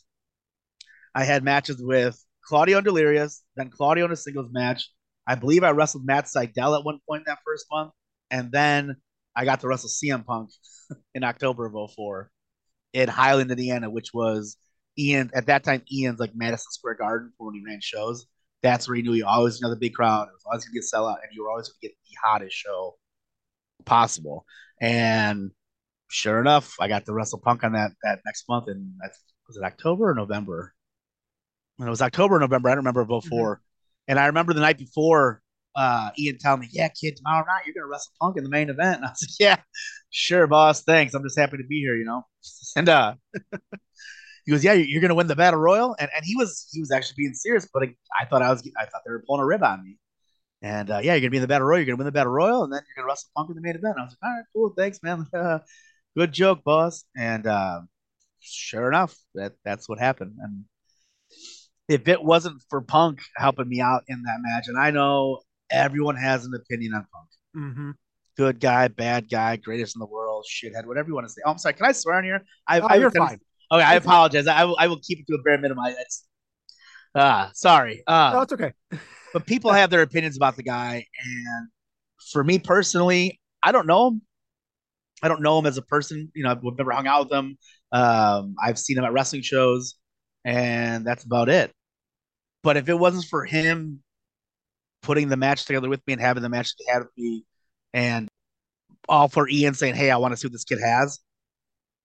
[1.14, 4.90] I had matches with Claudio and Delirious, then Claudio in a singles match.
[5.26, 7.92] I believe I wrestled Matt Sydal at one point in that first month,
[8.30, 8.96] and then
[9.34, 10.50] I got to wrestle CM Punk
[11.14, 12.30] in October of 04
[12.92, 14.58] in Highland, Indiana, which was
[14.98, 15.82] Ian at that time.
[15.90, 18.26] Ian's like Madison Square Garden for when he ran shows.
[18.62, 20.28] That's where he knew you always another big crowd.
[20.28, 22.54] It was always gonna get sell out, and you were always gonna get the hottest
[22.54, 22.96] show
[23.86, 24.44] possible.
[24.80, 25.50] And
[26.14, 28.92] sure enough, I got to wrestle Punk on that that next month, and
[29.48, 30.72] was it October or November?
[31.76, 33.56] When it was October or November, I don't remember before.
[33.56, 33.60] Mm-hmm.
[34.06, 35.42] And I remember the night before,
[35.74, 38.70] uh, Ian telling me, "Yeah, kid, tomorrow night you're gonna wrestle Punk in the main
[38.70, 39.56] event." And I was like, "Yeah,
[40.10, 40.84] sure, boss.
[40.84, 41.14] Thanks.
[41.14, 42.26] I'm just happy to be here." You know.
[42.76, 43.14] And uh,
[44.44, 46.90] he goes, "Yeah, you're gonna win the battle royal." And and he was he was
[46.90, 47.84] actually being serious, but
[48.20, 49.98] I thought I was I thought they were pulling a rib on me.
[50.62, 51.80] And uh, yeah, you're gonna be in the battle royal.
[51.80, 53.76] You're gonna win the battle royal, and then you're gonna wrestle Punk in the main
[53.76, 53.94] event.
[53.96, 54.74] And I was like, "All right, cool.
[54.76, 55.26] Thanks, man.
[56.16, 57.82] good joke, boss." And uh,
[58.40, 60.36] sure enough, that that's what happened.
[60.40, 60.64] And
[61.88, 66.16] if it wasn't for Punk helping me out in that match, and I know everyone
[66.16, 67.28] has an opinion on Punk.
[67.56, 67.90] Mm-hmm.
[68.36, 71.40] Good guy, bad guy, greatest in the world, shithead, whatever you want to say.
[71.44, 71.74] Oh, I'm sorry.
[71.74, 72.44] Can I swear on here?
[72.66, 73.38] I, oh, I, you're fine.
[73.70, 74.46] Okay, I apologize.
[74.46, 75.84] I will, I will keep it to a bare minimum.
[75.86, 76.26] It's,
[77.14, 78.02] uh, sorry.
[78.06, 78.72] Uh, no, it's okay.
[79.32, 81.68] but people have their opinions about the guy, and
[82.32, 84.22] for me personally, I don't know him.
[85.24, 86.30] I don't know him as a person.
[86.34, 87.56] You know, I've never hung out with him.
[87.92, 89.94] Um, I've seen him at wrestling shows
[90.44, 91.72] and that's about it.
[92.62, 94.02] But if it wasn't for him
[95.02, 97.44] putting the match together with me and having the match he had with me,
[97.92, 98.28] and
[99.08, 101.20] all for Ian saying, "Hey, I want to see what this kid has,"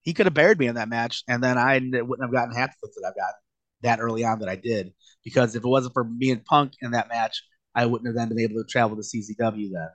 [0.01, 2.75] he could have buried me in that match, and then I wouldn't have gotten half
[2.81, 3.35] the that I've got
[3.81, 4.93] that early on that I did.
[5.23, 7.43] Because if it wasn't for me and Punk in that match,
[7.75, 9.89] I wouldn't have then been able to travel to CZW then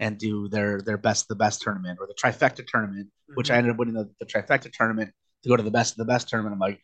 [0.00, 3.34] and do their their best the best tournament or the trifecta tournament, mm-hmm.
[3.34, 5.12] which I ended up winning the, the trifecta tournament
[5.44, 6.54] to go to the best of the best tournament.
[6.54, 6.80] I'm like,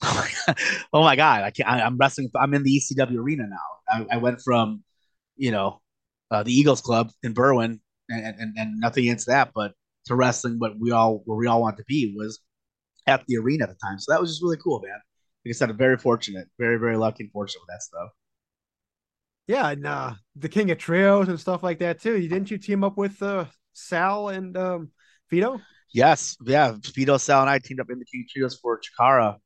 [0.92, 1.68] oh my god, I can't.
[1.68, 2.30] I, am wrestling.
[2.36, 4.06] I'm in the ECW arena now.
[4.10, 4.84] I, I went from,
[5.36, 5.80] you know,
[6.30, 9.72] uh, the Eagles Club in Berwyn, and, and, and nothing against that, but
[10.06, 12.40] to wrestling what we all where we all want to be was
[13.06, 13.98] at the arena at the time.
[13.98, 15.00] So that was just really cool, man.
[15.44, 18.10] Like I said, I'm very fortunate, very very lucky and fortunate with that stuff.
[19.46, 22.20] Yeah, and uh, the King of Trios and stuff like that too.
[22.20, 24.90] Didn't you team up with uh, Sal and um,
[25.30, 25.60] Vito?
[25.92, 26.74] Yes, yeah.
[26.94, 29.36] Vito, Sal, and I teamed up in the King of Trios for Chikara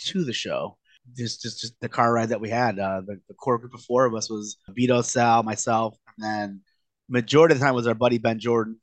[0.00, 0.76] to the show.
[1.16, 2.78] Just, just, just the car ride that we had.
[2.78, 6.60] Uh, the, the core group of four of us was Vito, Sal, myself, and then
[7.08, 8.78] majority of the time was our buddy Ben Jordan,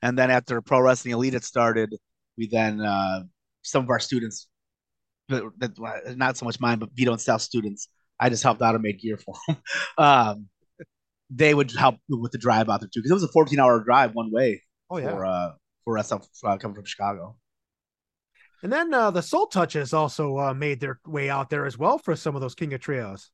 [0.00, 1.94] and then after Pro Wrestling Elite had started,
[2.36, 3.22] we then uh,
[3.62, 4.48] some of our students,
[5.28, 7.88] that not so much mine, but Vito and South students,
[8.20, 9.56] I just helped out and made gear for them.
[9.98, 10.48] um,
[11.30, 13.82] they would help with the drive out there too, because it was a 14 hour
[13.82, 14.62] drive one way.
[14.92, 15.52] Oh yeah, for, uh,
[15.84, 17.36] for us up, uh, coming from Chicago.
[18.62, 21.98] And then uh, the Soul Touchaz also uh, made their way out there as well
[21.98, 23.30] for some of those King of Trios.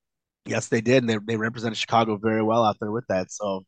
[0.46, 1.02] Yes, they did.
[1.02, 3.30] And they, they represented Chicago very well out there with that.
[3.32, 3.64] So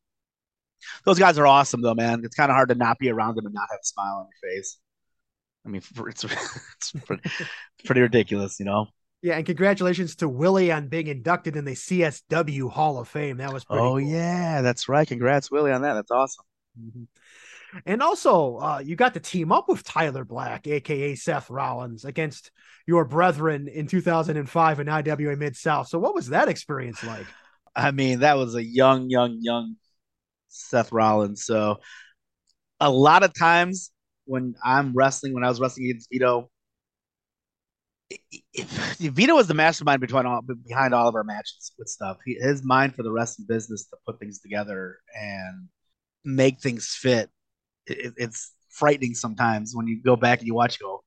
[1.05, 2.23] those guys are awesome though, man.
[2.25, 4.29] It's kind of hard to not be around them and not have a smile on
[4.29, 4.79] your face.
[5.67, 6.25] I mean, it's
[6.77, 7.29] it's pretty,
[7.85, 8.87] pretty ridiculous, you know.
[9.23, 13.37] Yeah, and congratulations to Willie on being inducted in the CSW Hall of Fame.
[13.37, 14.01] That was pretty oh cool.
[14.01, 15.07] yeah, that's right.
[15.07, 15.93] Congrats, Willie, on that.
[15.93, 16.45] That's awesome.
[16.81, 17.07] Mhm.
[17.87, 22.51] And also, uh, you got to team up with Tyler Black, aka Seth Rollins, against
[22.87, 25.89] your brethren in 2005 in IWA Mid South.
[25.89, 27.27] So, what was that experience like?
[27.75, 29.77] I mean, that was a young, young, young
[30.51, 31.45] Seth Rollins.
[31.45, 31.81] So
[32.79, 33.91] a lot of times
[34.27, 36.51] when I'm wrestling, when I was wrestling against Vito,
[38.99, 42.19] Vito was the mastermind between all, behind all of our matches with stuff.
[42.25, 45.69] He, his mind for the wrestling business to put things together and
[46.25, 47.31] make things fit.
[47.91, 50.79] It, it's frightening sometimes when you go back and you watch.
[50.81, 51.03] You go,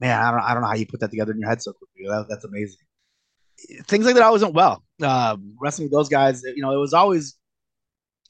[0.00, 1.72] man, I don't, I don't know how you put that together in your head so
[1.72, 2.06] quickly.
[2.08, 2.78] That, that's amazing.
[3.86, 4.82] Things like that always went well.
[5.02, 7.36] Um, wrestling with those guys, you know, it was always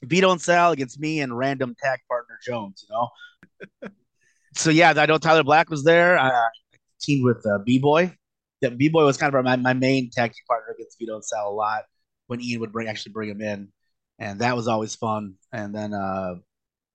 [0.03, 2.85] Vito and Sal against me and random tag partner Jones.
[2.87, 3.89] You know,
[4.55, 6.17] so yeah, I know Tyler Black was there.
[6.17, 6.31] I
[6.99, 8.15] teamed with uh, B Boy.
[8.61, 11.25] That B Boy was kind of my, my main tag team partner against Vito and
[11.25, 11.83] Sal a lot
[12.27, 13.69] when Ian would bring actually bring him in,
[14.19, 15.35] and that was always fun.
[15.51, 16.35] And then uh,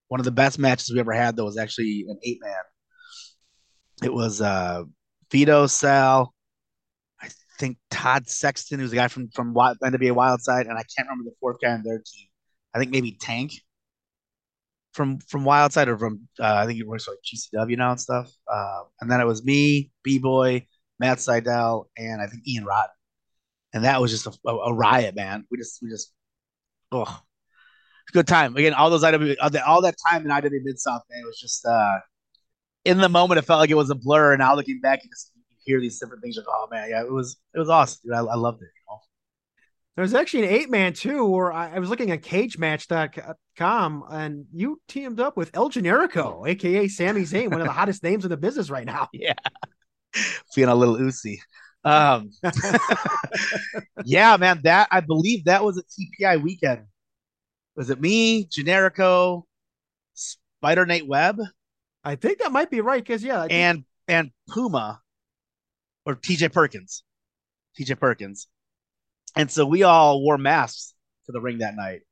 [0.08, 2.54] one of the best matches we ever had though was actually an eight man.
[4.02, 4.84] It was uh,
[5.30, 6.34] Vito, Sal,
[7.20, 11.24] I think Todd Sexton, who's a guy from from NWA Wildside, and I can't remember
[11.24, 12.28] the fourth guy on their team.
[12.74, 13.52] I think maybe Tank
[14.92, 18.00] from from Wildside or from uh, I think he works for like GCW now and
[18.00, 18.32] stuff.
[18.50, 20.66] Uh, and then it was me, B Boy,
[20.98, 22.90] Matt Seidel, and I think Ian Rotten.
[23.72, 25.46] And that was just a, a, a riot, man.
[25.50, 26.12] We just we just
[26.92, 27.22] oh
[28.12, 28.56] good time.
[28.56, 31.64] Again, all those IW all that time in IW Mid South, man, it was just
[31.66, 31.98] uh
[32.84, 35.10] in the moment it felt like it was a blur, and now looking back you
[35.10, 35.32] just
[35.64, 38.14] hear these different things like, oh man, yeah, it was it was awesome, dude.
[38.14, 39.00] I, I loved it, you know.
[39.96, 44.80] There's actually an eight man too, where I, I was looking at cagematch.com and you
[44.88, 48.36] teamed up with El Generico, aka Sami Zayn, one of the hottest names in the
[48.36, 49.08] business right now.
[49.12, 49.34] Yeah.
[50.52, 51.42] Feeling a little oozy.
[51.84, 52.30] Um,
[54.04, 56.86] yeah, man, that I believe that was a TPI weekend.
[57.76, 59.42] Was it me, Generico,
[60.14, 61.40] Spider Nate Webb,
[62.02, 65.00] I think that might be right because yeah, I think- and and Puma
[66.04, 67.02] or TJ Perkins.
[67.78, 68.48] TJ Perkins.
[69.34, 70.94] And so we all wore masks
[71.26, 72.02] to the ring that night,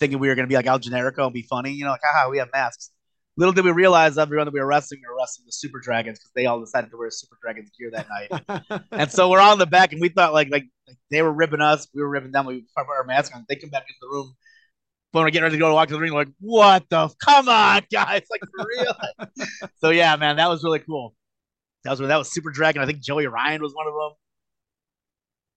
[0.00, 1.72] thinking we were going to be like El Generico and be funny.
[1.72, 2.90] You know, like, haha, we have masks.
[3.36, 6.18] Little did we realize everyone that we were wrestling, we were wrestling the Super Dragons
[6.18, 8.82] because they all decided to wear Super Dragons gear that night.
[8.92, 11.60] and so we're on the back, and we thought like like, like they were ripping
[11.60, 12.46] us, we were ripping them.
[12.46, 13.44] We put our mask on.
[13.48, 14.34] They come back into the room
[15.14, 16.12] when we're getting ready to go to walk to the ring.
[16.12, 17.08] Like, what the?
[17.24, 18.22] Come on, guys!
[18.28, 19.38] Like for real.
[19.76, 21.14] so yeah, man, that was really cool.
[21.84, 22.82] That was that was Super Dragon.
[22.82, 24.10] I think Joey Ryan was one of them.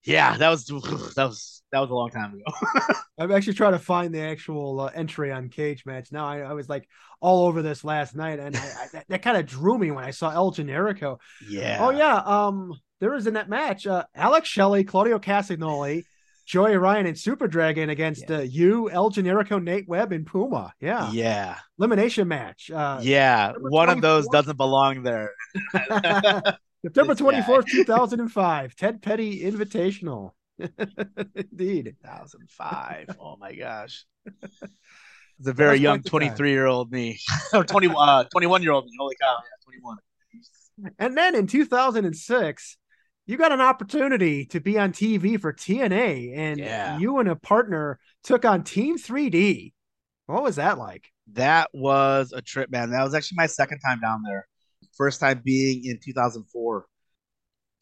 [0.04, 2.94] Yeah, that was that was that was a long time ago.
[3.20, 6.12] I'm actually trying to find the actual uh, entry on Cage Match.
[6.12, 6.88] Now I, I was like
[7.20, 10.06] all over this last night, and I, I, that, that kind of drew me when
[10.06, 11.18] I saw El Generico.
[11.50, 11.80] yeah.
[11.82, 16.04] Oh yeah, um, there was in that match, uh, Alex Shelley, Claudio Castagnoli,
[16.48, 20.74] Joey Ryan, and Super Dragon against uh, you, El Generico, Nate Webb, and Puma.
[20.80, 21.58] Yeah, Yeah.
[21.78, 22.72] elimination match.
[22.72, 23.52] Uh, Yeah.
[23.60, 25.32] One of those doesn't belong there.
[26.86, 28.76] September twenty fourth, two thousand and five.
[28.78, 30.32] Ted Petty Invitational.
[30.58, 31.96] Indeed.
[32.02, 33.18] 2005.
[33.20, 34.06] Oh my gosh.
[34.26, 36.38] It's a very young quite the time.
[36.38, 37.20] 23 year old me
[37.54, 38.92] or 20, uh, 21 year old me.
[38.98, 39.36] Holy cow.
[39.36, 40.94] Yeah, 21.
[40.98, 42.78] And then in 2006,
[43.28, 46.98] you got an opportunity to be on TV for TNA, and Yeah.
[46.98, 49.74] you and a partner took on Team 3D.
[50.26, 51.12] What was that like?
[51.34, 52.90] That was a trip, man.
[52.92, 54.48] That was actually my second time down there.
[54.96, 56.86] First time being in 2004,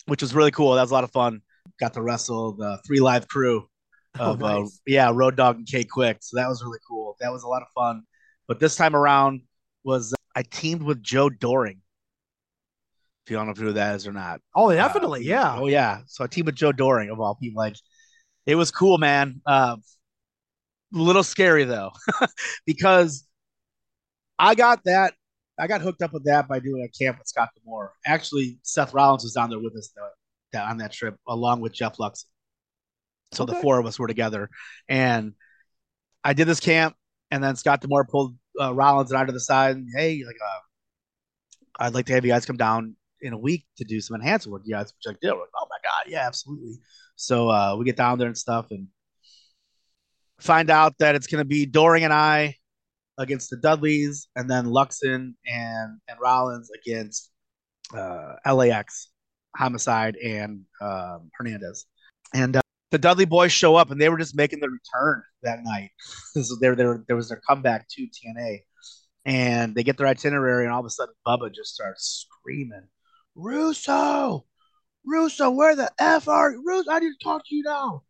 [0.08, 0.74] which was really cool.
[0.76, 1.42] That was a lot of fun.
[1.80, 3.68] Got to wrestle the three live crew
[4.20, 6.18] Oh, of uh, yeah, Road Dogg and K-Kwik.
[6.22, 7.18] So that was really cool.
[7.20, 8.04] That was a lot of fun.
[8.48, 9.42] But this time around
[9.84, 11.82] was uh, I teamed with Joe Doering.
[13.26, 14.40] If you don't know who that is or not.
[14.56, 15.22] Oh, definitely.
[15.22, 15.56] Uh, yeah.
[15.58, 16.02] Oh yeah.
[16.06, 17.58] So I teamed with Joe Doering of all people.
[17.58, 17.76] Like
[18.46, 19.42] it was cool, man.
[19.48, 19.78] Uh,
[20.94, 21.92] a little scary though,
[22.66, 23.26] because
[24.38, 25.14] I got that.
[25.58, 27.94] I got hooked up with that by doing a camp with Scott D'Amore.
[28.06, 30.10] Actually, Seth Rollins was down there with us though,
[30.52, 32.26] that, on that trip, along with Jeff Lux.
[33.32, 34.50] So the four of us were together,
[34.88, 35.34] and
[36.24, 36.96] I did this camp,
[37.32, 40.36] and then Scott D'Amore pulled uh, Rollins and I to the side, and hey, like,
[40.36, 40.60] uh,
[41.80, 42.96] I'd like to have you guys come down
[43.26, 44.62] in a week to do some enhancement work.
[44.66, 45.32] You guys, which I did.
[45.32, 46.76] We're like, oh my god, yeah, absolutely.
[47.16, 48.88] So uh, we get down there and stuff, and
[50.40, 52.56] find out that it's going to be Doering and I
[53.18, 57.32] against the Dudleys, and then Luxon and and Rollins against
[57.94, 59.10] uh, LAX,
[59.56, 61.86] Homicide, and um, Hernandez.
[62.34, 62.62] And uh,
[62.92, 65.92] the Dudley boys show up, and they were just making the return that night.
[66.42, 68.60] so there, there, there was their comeback to TNA,
[69.26, 72.88] and they get their itinerary, and all of a sudden Bubba just starts screaming,
[73.36, 74.46] "Russo,
[75.06, 76.64] Russo, where the f are you?
[76.66, 76.92] Russo?
[76.92, 78.04] I need to talk to you now."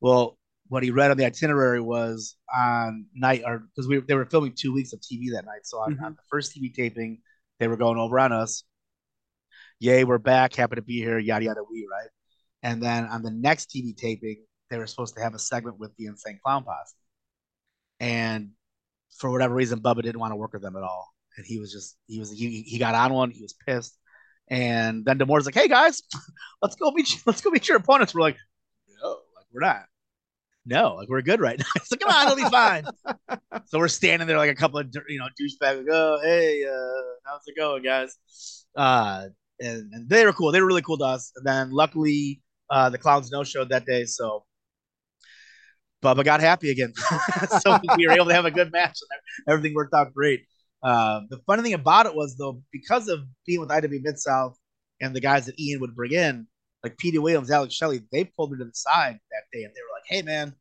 [0.00, 0.38] Well,
[0.68, 4.54] what he read on the itinerary was on night, or because we they were filming
[4.54, 5.64] two weeks of TV that night.
[5.66, 6.02] So on, Mhm.
[6.02, 7.22] on the first TV taping,
[7.58, 8.64] they were going over on us.
[9.80, 12.08] Yay, we're back, happy to be here, yada yada we, right?
[12.62, 15.94] And then on the next TV taping, they were supposed to have a segment with
[15.96, 16.94] the Insane Clown Posse.
[18.00, 18.52] And
[19.18, 21.12] for whatever reason, Bubba didn't want to work with them at all.
[21.36, 23.98] And he was just he was he, he got on one, he was pissed.
[24.52, 26.02] And then D'Amore's like, "Hey guys,
[26.62, 28.36] let's go meet let's go meet your opponents." We're like,
[29.02, 29.84] "No, like we're not.
[30.66, 32.84] No, like we're good right now." Like, "Come on, it'll be fine."
[33.64, 37.02] so we're standing there like a couple of you know douchebags, like, "Oh, hey, uh,
[37.24, 39.28] how's it going, guys?" Uh,
[39.58, 40.52] and, and they were cool.
[40.52, 41.32] They were really cool to us.
[41.34, 44.44] And then luckily, uh, the clowns no showed that day, so
[46.02, 46.92] Bubba got happy again.
[47.60, 50.44] so we were able to have a good match, and everything worked out great.
[50.82, 54.58] Uh, the funny thing about it was though, because of being with IW Mid South
[55.00, 56.46] and the guys that Ian would bring in,
[56.82, 59.80] like Petey Williams, Alex Shelley, they pulled me to the side that day and they
[59.80, 60.54] were like, "Hey, man,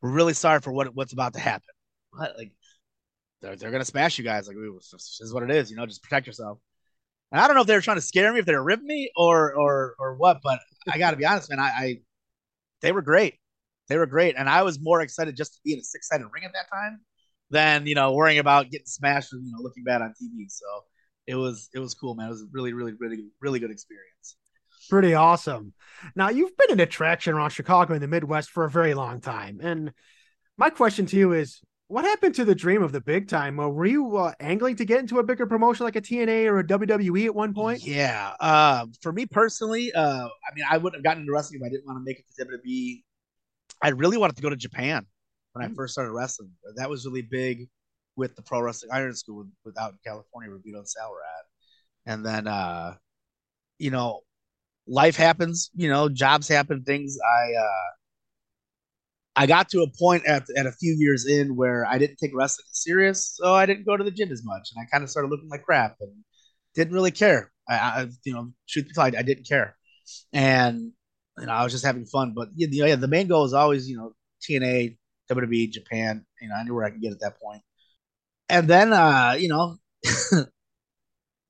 [0.00, 1.74] we're really sorry for what what's about to happen.
[2.10, 2.52] What like
[3.42, 4.46] they're they're gonna smash you guys.
[4.46, 5.70] Like this is what it is.
[5.70, 6.58] You know, just protect yourself."
[7.32, 8.86] And I don't know if they were trying to scare me, if they were ripping
[8.86, 10.38] me, or or or what.
[10.42, 11.58] But I got to be honest, man.
[11.58, 12.00] I, I
[12.80, 13.34] they were great.
[13.88, 16.28] They were great, and I was more excited just to be in a six sided
[16.32, 17.00] ring at that time
[17.50, 20.46] than you know worrying about getting smashed and you know looking bad on TV.
[20.48, 20.66] So
[21.26, 22.26] it was it was cool, man.
[22.26, 24.36] It was a really really really really good experience.
[24.88, 25.74] Pretty awesome.
[26.16, 29.60] Now you've been an attraction around Chicago in the Midwest for a very long time,
[29.62, 29.92] and
[30.56, 33.58] my question to you is, what happened to the dream of the big time?
[33.58, 36.58] Uh, were you uh, angling to get into a bigger promotion like a TNA or
[36.58, 37.82] a WWE at one point?
[37.86, 38.34] Yeah.
[38.40, 41.70] Uh, for me personally, uh, I mean, I wouldn't have gotten into wrestling if I
[41.70, 43.02] didn't want to make it to WWE.
[43.80, 45.06] I really wanted to go to Japan
[45.58, 46.50] when I first started wrestling.
[46.76, 47.68] That was really big
[48.16, 51.10] with the Pro Wrestling Iron School with, with out in California where Vito and Sal
[51.10, 52.12] were at.
[52.12, 52.94] And then, uh,
[53.78, 54.20] you know,
[54.86, 57.18] life happens, you know, jobs happen, things.
[57.24, 57.90] I, uh,
[59.36, 62.32] I got to a point at, at a few years in where I didn't take
[62.34, 65.10] wrestling serious, so I didn't go to the gym as much, and I kind of
[65.10, 66.10] started looking like crap and
[66.74, 67.52] didn't really care.
[67.68, 69.76] I, I you know, truth be told, I didn't care,
[70.32, 70.90] and
[71.38, 72.32] you know, I was just having fun.
[72.34, 74.96] But you know, yeah, the main goal is always, you know, TNA,
[75.30, 77.62] WWE, Japan, you know, anywhere I can get at that point.
[78.48, 79.76] And then, uh, you know,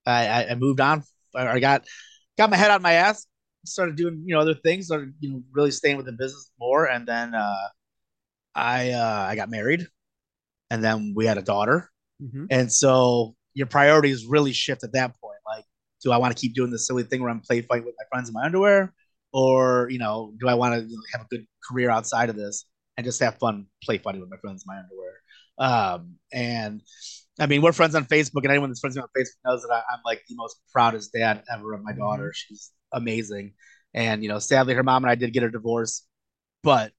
[0.06, 1.04] I, I moved on.
[1.34, 1.84] I got
[2.36, 3.26] got my head on my ass,
[3.66, 6.86] started doing you know other things, started you know really staying with the business more,
[6.86, 7.68] and then uh,
[8.54, 9.86] I uh, I got married,
[10.70, 11.90] and then we had a daughter,
[12.22, 12.46] mm-hmm.
[12.50, 15.38] and so your priorities really shift at that point.
[15.46, 15.64] Like,
[16.02, 18.04] do I want to keep doing this silly thing where I'm play fight with my
[18.10, 18.94] friends in my underwear,
[19.32, 22.36] or you know, do I want to you know, have a good career outside of
[22.36, 22.64] this
[22.98, 25.14] and just have fun play funny with my friends in my underwear?
[25.58, 26.82] Um, and
[27.40, 29.78] I mean, we're friends on Facebook, and anyone that's friends on Facebook knows that I,
[29.94, 32.24] am like the most proudest dad ever of my daughter.
[32.24, 32.54] Mm-hmm.
[32.54, 33.54] She's amazing,
[33.94, 36.04] and you know, sadly, her mom and I did get a divorce,
[36.62, 36.92] but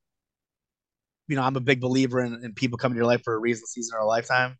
[1.27, 3.39] you know, I'm a big believer in, in people coming to your life for a
[3.39, 4.57] reason, season, or a lifetime,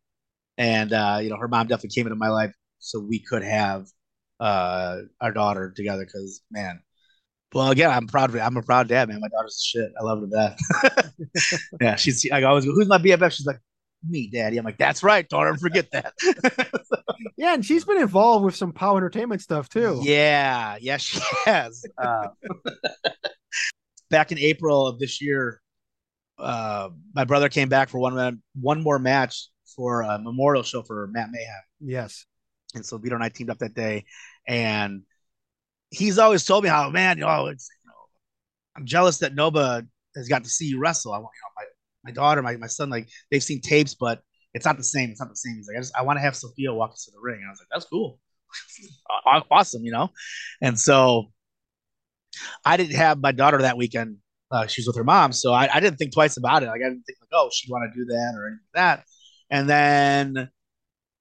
[0.58, 3.88] and uh, you know, her mom definitely came into my life so we could have
[4.42, 6.04] uh, our daughter together.
[6.06, 6.82] Because man,
[7.54, 8.39] well, again, I'm proud of it.
[8.39, 9.20] I'm a proud dad, man.
[9.22, 9.91] My daughter's shit.
[10.00, 11.62] I love her to death.
[11.82, 12.30] yeah, she's.
[12.32, 13.60] I always go, "Who's my BFF?" She's like,
[14.08, 14.58] me, daddy.
[14.58, 15.56] I'm like, that's right, daughter.
[15.56, 16.14] Forget that.
[17.38, 20.00] yeah, and she's been involved with some power entertainment stuff too.
[20.04, 21.84] Yeah, yeah, she has.
[21.97, 22.28] Uh,
[24.10, 25.62] back in April of this year,
[26.38, 31.08] uh, my brother came back for one one more match for a memorial show for
[31.08, 31.62] Matt Mayhem.
[31.82, 32.26] Yes,
[32.76, 34.06] and so Vito and I teamed up that day,
[34.47, 35.04] and
[35.92, 37.94] he's always told me how, man, you know, you know,
[38.76, 39.86] I'm jealous that Nova
[40.16, 41.14] has got to see you wrestle.
[41.14, 41.66] I want, you know, my
[42.06, 44.22] my daughter, my, my son, like they've seen tapes, but
[44.54, 45.10] it's not the same.
[45.10, 45.56] It's not the same.
[45.58, 47.38] He's like, I just I want to have Sophia walk us to the ring.
[47.38, 48.20] And I was like, that's cool.
[49.52, 50.10] awesome, you know?
[50.62, 51.32] And so
[52.66, 54.18] I didn't have my daughter that weekend.
[54.52, 55.32] Uh, she was with her mom.
[55.32, 56.68] So I, I didn't think twice about it.
[56.68, 59.06] Like I didn't think like, oh, she'd want to do that or anything like that.
[59.52, 60.50] And then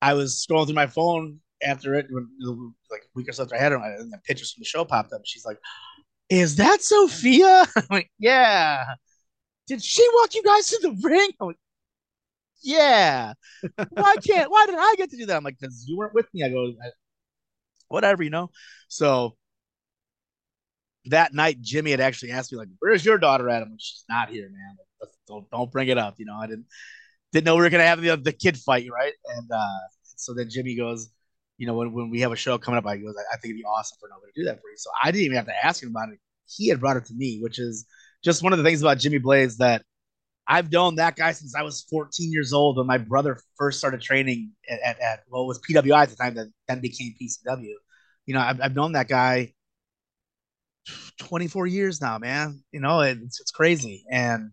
[0.00, 2.28] I was scrolling through my phone after it, when,
[2.90, 4.84] like a week or so after I had her, and the pictures from the show
[4.84, 5.22] popped up.
[5.24, 5.58] She's like,
[6.30, 8.84] "Is that Sophia?" I'm like, "Yeah."
[9.68, 11.30] did she walk you guys to the ring?
[11.40, 11.56] I'm like,
[12.62, 13.34] yeah.
[13.90, 14.50] why can't?
[14.50, 15.36] Why did I get to do that?
[15.36, 16.42] I'm like, because you weren't with me.
[16.42, 16.72] I go,
[17.88, 18.50] whatever, you know.
[18.88, 19.36] So
[21.04, 24.04] that night, Jimmy had actually asked me like, "Where's your daughter at?" I'm like, "She's
[24.08, 24.76] not here, man.
[25.28, 26.66] Don't don't bring it up." You know, I didn't
[27.32, 29.12] didn't know we were gonna have the the kid fight, right?
[29.36, 31.10] And uh, so then Jimmy goes,
[31.58, 33.56] you know, when, when we have a show coming up, I goes, I, think it'd
[33.56, 34.76] be awesome for nobody to do that for you.
[34.76, 36.20] So I didn't even have to ask him about it.
[36.46, 37.84] He had brought it to me, which is
[38.24, 39.82] just one of the things about Jimmy Blaze that
[40.46, 44.00] I've known that guy since I was 14 years old when my brother first started
[44.00, 47.74] training at, at, at well, was PWI at the time that then became PCW.
[48.24, 49.52] You know, I've, I've known that guy
[51.18, 52.62] 24 years now, man.
[52.72, 54.04] You know, it's, it's crazy.
[54.10, 54.52] And,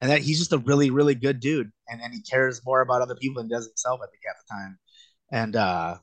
[0.00, 1.70] and that he's just a really, really good dude.
[1.88, 4.54] And, and he cares more about other people than does himself, I think, half the
[4.54, 4.78] time.
[5.30, 5.96] And, uh,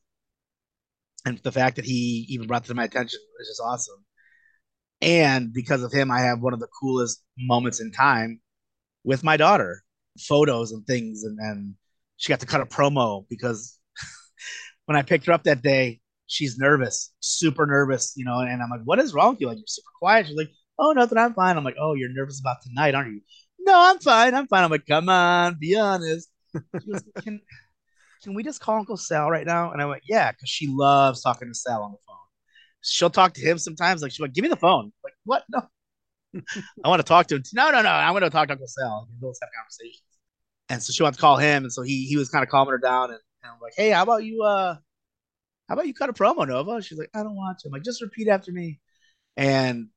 [1.26, 4.04] and the fact that he even brought to my attention is just awesome.
[5.02, 8.40] And because of him, I have one of the coolest moments in time
[9.04, 9.84] with my daughter,
[10.20, 11.24] photos and things.
[11.24, 11.76] And, and
[12.18, 13.80] she got to cut a promo because
[14.86, 18.40] when I picked her up that day, she's nervous, super nervous, you know.
[18.40, 19.48] And I'm like, what is wrong with you?
[19.48, 20.28] Like, you're super quiet.
[20.28, 21.58] She's like, oh, nothing, I'm fine.
[21.58, 23.22] I'm like, oh, you're nervous about tonight, aren't you?
[23.60, 24.34] No, I'm fine.
[24.34, 24.64] I'm fine.
[24.64, 26.30] I'm like, come on, be honest.
[26.54, 27.42] Goes, can,
[28.22, 29.72] can we just call Uncle Sal right now?
[29.72, 32.18] And I went, yeah, because she loves talking to Sal on the phone.
[32.82, 34.02] She'll talk to him sometimes.
[34.02, 34.86] Like, she's like, give me the phone.
[34.86, 35.44] I'm like, what?
[35.50, 35.62] No.
[36.84, 37.44] I want to talk to him.
[37.54, 37.90] No, no, no.
[37.90, 39.08] I want to talk to Uncle Sal.
[39.20, 40.04] We'll have conversations.
[40.70, 41.64] And so she wanted to call him.
[41.64, 43.10] And so he he was kind of calming her down.
[43.10, 44.76] And, and I'm like, hey, how about you uh
[45.68, 46.82] how about you cut a promo, Nova?
[46.82, 47.68] She's like, I don't want to.
[47.68, 48.80] I'm like, just repeat after me.
[49.36, 49.88] And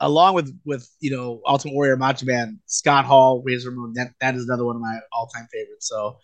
[0.00, 4.36] along with with you know Ultimate Warrior, Macho Man, Scott Hall, Razor Ramon, that that
[4.36, 5.88] is another one of my all time favorites.
[5.88, 6.18] So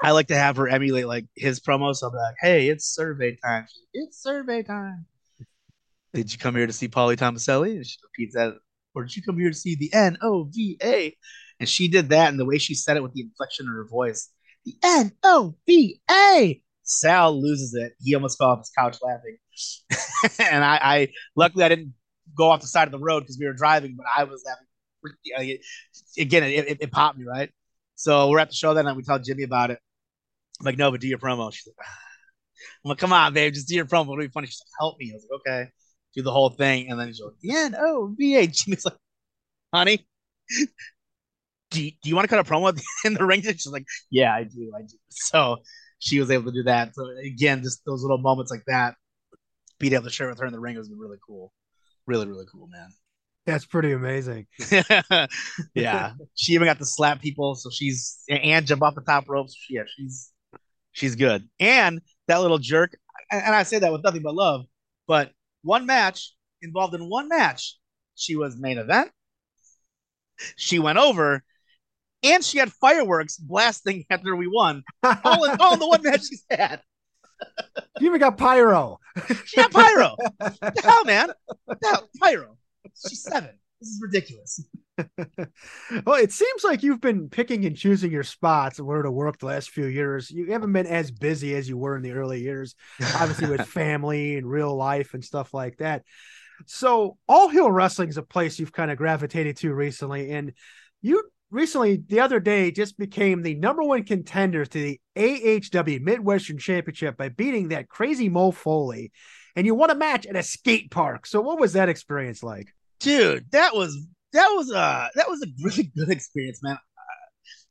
[0.00, 1.96] I like to have her emulate like his promos.
[1.96, 3.62] So be like, hey, it's survey time.
[3.62, 5.06] Like, it's survey time.
[6.14, 7.76] Did you come here to see Paulie Tomaselli?
[7.76, 8.54] And she repeats that.
[8.94, 11.16] Or did you come here to see the N O V A?
[11.60, 13.84] And she did that, and the way she said it with the inflection in her
[13.84, 14.30] voice,
[14.64, 16.62] the N O V A.
[16.84, 17.92] Sal loses it.
[18.00, 19.36] He almost fell off his couch laughing.
[20.50, 21.92] and I, I, luckily I didn't
[22.34, 25.58] go off the side of the road because we were driving, but I was laughing.
[26.18, 27.50] Again, it, it, it, popped me right.
[27.94, 28.96] So we're at the show that night.
[28.96, 29.78] We tell Jimmy about it.
[30.60, 31.52] I'm like, no, but do your promo.
[31.52, 31.98] She's like, ah.
[32.84, 34.12] I'm like, come on, babe, just do your promo.
[34.12, 34.46] It'll be funny.
[34.46, 35.12] She's like, help me.
[35.12, 35.70] I was like, okay,
[36.14, 38.46] do the whole thing, and then he's like, yeah, no, VA.
[38.48, 38.96] Jimmy's like,
[39.72, 40.06] honey,
[41.70, 43.42] do you, do you want to cut a promo in the ring?
[43.42, 44.96] She's like, yeah, I do, I do.
[45.10, 45.58] So
[45.98, 46.94] she was able to do that.
[46.94, 48.94] So again, just those little moments like that,
[49.78, 51.52] being able to share with her in the ring has been really cool.
[52.06, 52.88] Really, really cool, man.
[53.46, 54.46] That's pretty amazing.
[55.74, 59.56] yeah, she even got to slap people, so she's and jump off the top ropes.
[59.70, 60.32] Yeah, she's
[60.98, 61.48] she's good.
[61.60, 62.98] And that little jerk,
[63.30, 64.66] and I say that with nothing but love,
[65.06, 65.32] but
[65.62, 67.76] one match involved in one match,
[68.14, 69.10] she was main event.
[70.56, 71.42] She went over,
[72.22, 74.82] and she had fireworks blasting after we won.
[75.24, 76.80] All in, all in the one match she's had.
[78.00, 78.98] You even got pyro.
[79.44, 80.16] she got pyro.
[80.38, 81.30] the hell, man?
[81.82, 82.56] No, pyro.
[83.08, 83.50] She's seven.
[83.80, 84.60] This is ridiculous.
[86.06, 89.46] well, it seems like you've been picking and choosing your spots where to work the
[89.46, 90.30] last few years.
[90.30, 92.74] You haven't been as busy as you were in the early years,
[93.14, 96.02] obviously with family and real life and stuff like that.
[96.66, 100.52] So, All Heel Wrestling is a place you've kind of gravitated to recently, and
[101.00, 106.58] you recently, the other day, just became the number one contender to the AHW Midwestern
[106.58, 109.12] Championship by beating that crazy Mo Foley.
[109.56, 111.26] And you won a match at a skate park.
[111.26, 112.74] So, what was that experience like?
[113.00, 116.78] Dude, that was that was a that was a really good experience, man.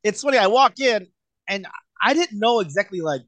[0.02, 0.38] It's funny.
[0.38, 1.06] I walk in
[1.48, 1.66] and
[2.02, 3.22] I didn't know exactly like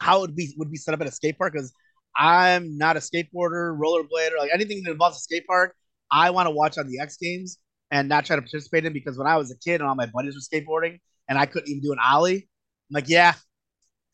[0.00, 1.72] how it would be would be set up at a skate park because
[2.16, 5.74] I'm not a skateboarder, rollerblader, like anything that involves a skate park.
[6.10, 7.58] I want to watch on the X Games
[7.90, 10.06] and not try to participate in because when I was a kid and all my
[10.06, 10.98] buddies were skateboarding
[11.28, 12.36] and I couldn't even do an ollie,
[12.90, 13.34] I'm like, yeah,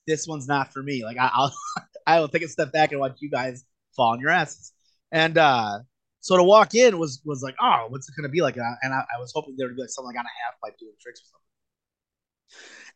[0.07, 1.05] this one's not for me.
[1.05, 1.53] Like I, will
[2.07, 3.65] I will take a step back and watch you guys
[3.97, 4.73] fall on your asses.
[5.11, 5.81] And uh,
[6.21, 8.57] so to walk in was was like, oh, what's it gonna be like?
[8.57, 10.37] And I, and I, I was hoping there would be like something like on a
[10.45, 11.45] half pipe doing tricks or something.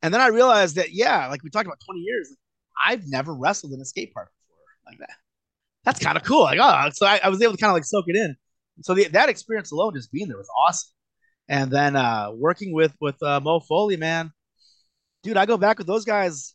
[0.02, 2.38] And then I realized that yeah, like we talked about 20 years, like,
[2.84, 5.16] I've never wrestled in a skate park before like that.
[5.84, 6.42] That's kind of cool.
[6.42, 8.36] Like oh, so I, I was able to kind of like soak it in
[8.80, 10.90] so the, that experience alone, just being there, was awesome.
[11.48, 14.32] And then uh, working with with uh, Mo Foley, man,
[15.22, 16.54] dude, I go back with those guys.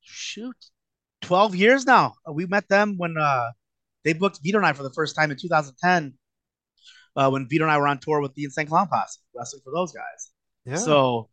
[0.00, 0.56] Shoot,
[1.22, 2.14] twelve years now.
[2.30, 3.50] We met them when uh,
[4.04, 6.14] they booked Vito and I for the first time in 2010.
[7.16, 9.72] Uh, when Vito and I were on tour with the Insane Clown Posse, wrestling for
[9.74, 10.30] those guys.
[10.64, 10.76] Yeah.
[10.76, 11.30] So,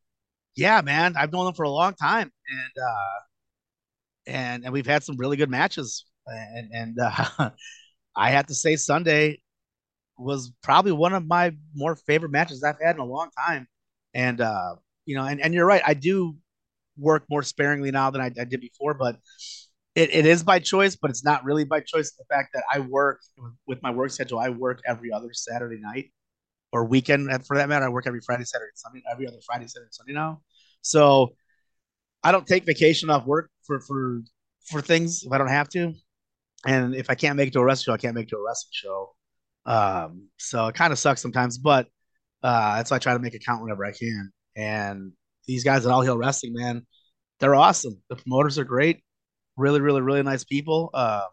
[0.55, 3.19] yeah, man, I've known them for a long time, and uh,
[4.25, 6.05] and and we've had some really good matches.
[6.25, 7.51] And and uh,
[8.15, 9.41] I have to say, Sunday
[10.17, 13.67] was probably one of my more favorite matches I've had in a long time.
[14.13, 16.35] And uh, you know, and, and you're right, I do
[16.97, 19.17] work more sparingly now than I, I did before, but
[19.95, 22.11] it, it is by choice, but it's not really by choice.
[22.11, 23.21] The fact that I work
[23.67, 26.11] with my work schedule, I work every other Saturday night
[26.71, 27.85] or weekend for that matter.
[27.85, 30.41] I work every Friday, Saturday, Sunday, every other Friday, Saturday, Sunday now.
[30.81, 31.35] So
[32.23, 34.21] I don't take vacation off work for for
[34.69, 35.93] for things if I don't have to.
[36.65, 38.37] And if I can't make it to a wrestling show, I can't make it to
[38.37, 39.15] a wrestling show.
[39.65, 41.87] Um, so it kind of sucks sometimes, but
[42.43, 44.31] Uh, that's why I try to make a count whenever I can.
[44.55, 45.13] And
[45.47, 46.85] these guys at All Heel Wrestling, man,
[47.39, 48.03] they're awesome.
[48.09, 49.01] The promoters are great.
[49.57, 50.89] Really, really, really nice people.
[50.93, 51.23] Uh,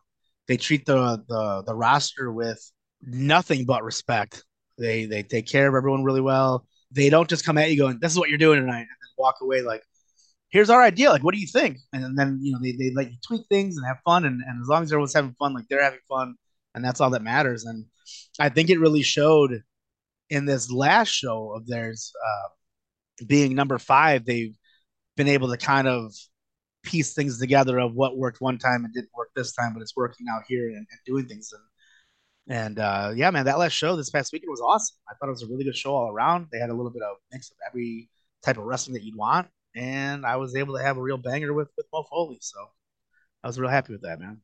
[0.48, 2.60] they treat the, the the roster with
[3.00, 4.44] nothing but respect.
[4.78, 6.66] They they take care of everyone really well.
[6.90, 9.14] They don't just come at you going, "This is what you're doing tonight," and then
[9.18, 9.82] walk away like,
[10.50, 11.10] "Here's our idea.
[11.10, 13.76] Like, what do you think?" And then you know they, they let you tweak things
[13.76, 14.24] and have fun.
[14.24, 16.34] And, and as long as everyone's having fun, like they're having fun,
[16.74, 17.64] and that's all that matters.
[17.64, 17.86] And
[18.38, 19.62] I think it really showed
[20.30, 22.48] in this last show of theirs, uh,
[23.26, 24.24] being number five.
[24.24, 24.56] They've
[25.16, 26.14] been able to kind of
[26.82, 29.96] piece things together of what worked one time and didn't work this time, but it's
[29.96, 31.52] working out here and, and doing things.
[31.52, 31.62] And
[32.48, 34.96] and uh, yeah, man, that last show this past weekend was awesome.
[35.08, 36.48] I thought it was a really good show all around.
[36.50, 38.10] They had a little bit of mix of every
[38.44, 41.52] type of wrestling that you'd want, and I was able to have a real banger
[41.52, 42.38] with with Mo Foley.
[42.40, 42.58] So
[43.44, 44.40] I was real happy with that, man.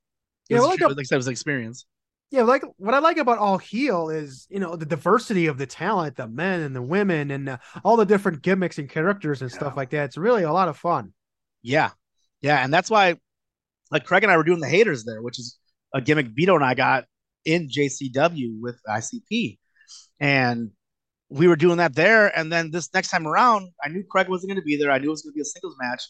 [0.48, 1.86] It Yeah, well, like a- like I said, it was an experience.
[2.30, 5.66] Yeah, like what I like about All Heel is you know the diversity of the
[5.66, 9.50] talent, the men and the women, and uh, all the different gimmicks and characters and
[9.50, 10.04] stuff like that.
[10.04, 11.14] It's really a lot of fun.
[11.62, 11.90] Yeah,
[12.42, 13.16] yeah, and that's why,
[13.90, 15.58] like Craig and I were doing the haters there, which is
[15.94, 17.04] a gimmick Vito and I got
[17.44, 19.58] in JCW with ICP,
[20.20, 20.70] and
[21.30, 22.36] we were doing that there.
[22.36, 24.90] And then this next time around, I knew Craig wasn't going to be there.
[24.90, 26.02] I knew it was going to be a singles match.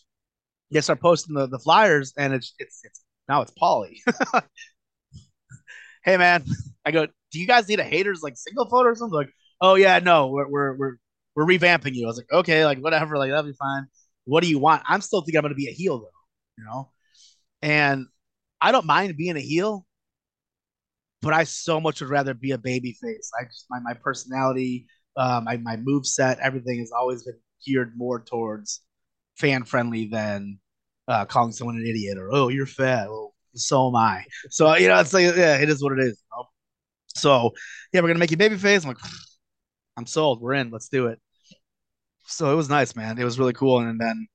[0.71, 3.99] They start posting the, the flyers, and it's it's it's now it's Paulie.
[6.05, 6.45] hey man,
[6.85, 9.17] I go, do you guys need a haters like single photo or something?
[9.17, 10.97] Like, oh yeah, no, we're we're we're
[11.35, 12.05] we're revamping you.
[12.05, 13.87] I was like, okay, like whatever, like that'll be fine.
[14.25, 14.83] What do you want?
[14.87, 16.18] I'm still thinking I'm going to be a heel though,
[16.59, 16.91] you know,
[17.63, 18.07] and
[18.61, 19.87] I don't mind being a heel,
[21.23, 23.31] but I so much would rather be a baby face.
[23.39, 24.87] I just my my personality,
[25.17, 28.81] uh, my my move set, everything has always been geared more towards
[29.37, 30.59] fan friendly than
[31.09, 33.09] uh, calling someone an idiot or oh you're fat.
[33.09, 34.25] Well, so am I.
[34.51, 36.23] So you know, it's like yeah, it is what it is.
[36.33, 36.45] You know?
[37.17, 37.53] So
[37.93, 38.85] yeah, we're gonna make you baby face.
[38.85, 38.99] I'm like,
[39.97, 40.41] I'm sold.
[40.41, 40.71] We're in.
[40.71, 41.21] Let's do it.
[42.27, 43.19] So it was nice, man.
[43.19, 43.81] It was really cool.
[43.81, 44.29] And then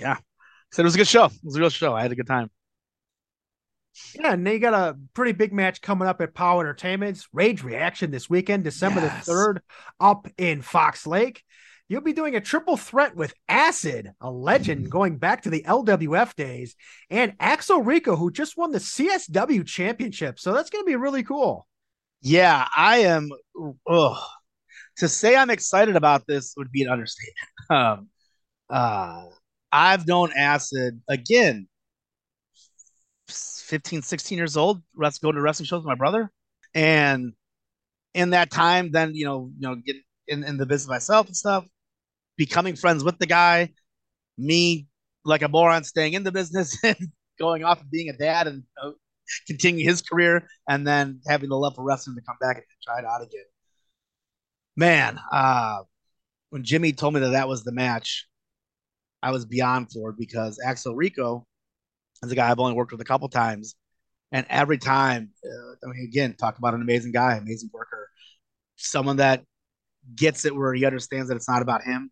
[0.00, 0.18] yeah,
[0.72, 1.26] so it was a good show.
[1.26, 1.94] It was a real show.
[1.94, 2.50] I had a good time.
[4.14, 7.62] Yeah, and then you got a pretty big match coming up at Power Entertainment's Rage
[7.62, 9.26] Reaction this weekend, December Yes.
[9.26, 9.58] the 3rd,
[9.98, 11.42] up in Fox Lake.
[11.88, 16.36] You'll be doing a triple threat with Acid, a legend going back to the LWF
[16.36, 16.76] days,
[17.10, 20.38] and Axel Rico, who just won the CSW championship.
[20.38, 21.66] So that's going to be really cool.
[22.22, 23.30] Yeah, I am.
[23.88, 24.18] Ugh.
[24.98, 27.36] To say I'm excited about this would be an understatement.
[27.70, 28.08] Um,
[28.68, 29.24] uh,
[29.72, 31.68] I've known Acid again,
[33.28, 34.82] 15, 16 years old.
[34.96, 36.30] Let's go to wrestling shows with my brother,
[36.74, 37.32] and
[38.14, 39.96] in that time, then you know, you know, get
[40.26, 41.64] in, in the business myself and stuff,
[42.36, 43.70] becoming friends with the guy,
[44.38, 44.88] me
[45.24, 46.96] like a moron staying in the business and
[47.38, 48.90] going off and being a dad and uh,
[49.46, 52.98] continuing his career, and then having the love for wrestling to come back and try
[52.98, 53.44] it out again.
[54.76, 55.82] Man, uh,
[56.50, 58.26] when Jimmy told me that that was the match,
[59.22, 61.46] I was beyond floored because Axel Rico
[62.22, 63.74] is a guy I've only worked with a couple times,
[64.32, 68.08] and every time, uh, I mean, again, talk about an amazing guy, amazing worker,
[68.76, 69.44] someone that
[70.16, 72.10] gets it where he understands that it's not about him,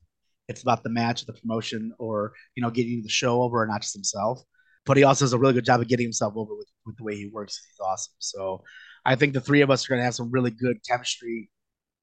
[0.48, 3.82] it's about the match, the promotion, or you know, getting the show over, and not
[3.82, 4.42] just himself.
[4.86, 7.04] But he also does a really good job of getting himself over with, with the
[7.04, 7.60] way he works.
[7.66, 8.14] He's awesome.
[8.18, 8.62] So
[9.04, 11.50] I think the three of us are going to have some really good chemistry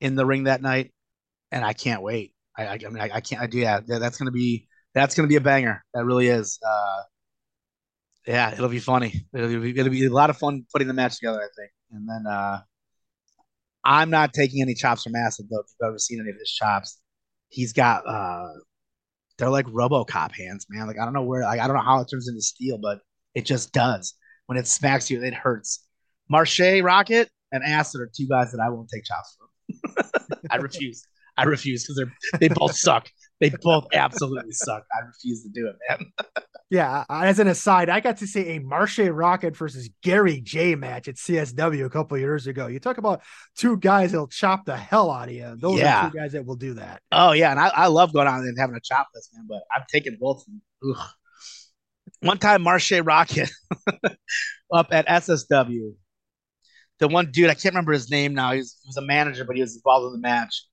[0.02, 0.94] in the ring that night,
[1.52, 2.34] and I can't wait.
[2.58, 3.42] I, I, I mean, I, I can't.
[3.42, 3.60] I do.
[3.60, 5.84] Yeah, that's gonna be that's gonna be a banger.
[5.94, 6.60] That really is.
[6.68, 7.04] Uh,
[8.28, 9.26] yeah, it'll be funny.
[9.34, 11.40] It'll be, it'll be a lot of fun putting the match together.
[11.40, 12.62] I think, and then uh,
[13.84, 15.60] I'm not taking any chops from Acid though.
[15.60, 17.00] If you've ever seen any of his chops,
[17.50, 18.08] he's got.
[18.08, 18.48] uh
[19.38, 20.88] They're like RoboCop hands, man.
[20.88, 21.44] Like I don't know where.
[21.44, 23.00] Like, I don't know how it turns into steel, but
[23.36, 24.16] it just does.
[24.48, 25.88] When it smacks you, it hurts.
[26.30, 30.30] Marche Rocket and Acid are two guys that I won't take chops from.
[30.52, 31.04] I refuse.
[31.38, 33.10] I refuse because they're they both suck.
[33.40, 34.84] They both absolutely suck.
[34.94, 36.12] I refuse to do it, man.
[36.72, 41.08] Yeah, as an aside, I got to see a Marche Rocket versus Gary Jay match
[41.08, 42.66] at CSW a couple years ago.
[42.66, 43.22] You talk about
[43.56, 45.56] two guys that'll chop the hell out of you.
[45.58, 46.08] Those Yeah.
[46.08, 47.04] are two guys that will do that.
[47.12, 49.46] Oh yeah, and I, I love going out and having a chop fest, man.
[49.48, 50.44] But I'm taking both.
[52.22, 53.52] One time, Marche Rocket
[54.74, 55.94] up at SSW.
[57.00, 58.54] The one dude, I can't remember his name now.
[58.54, 60.66] He was, he was a manager, but he was involved in the match,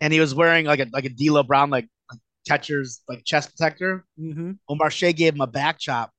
[0.00, 3.50] and he was wearing like a like a D'Lo Brown like, like catcher's like chest
[3.50, 4.04] protector.
[4.18, 4.52] Mm-hmm.
[4.68, 6.12] Well, Marche gave him a back chop,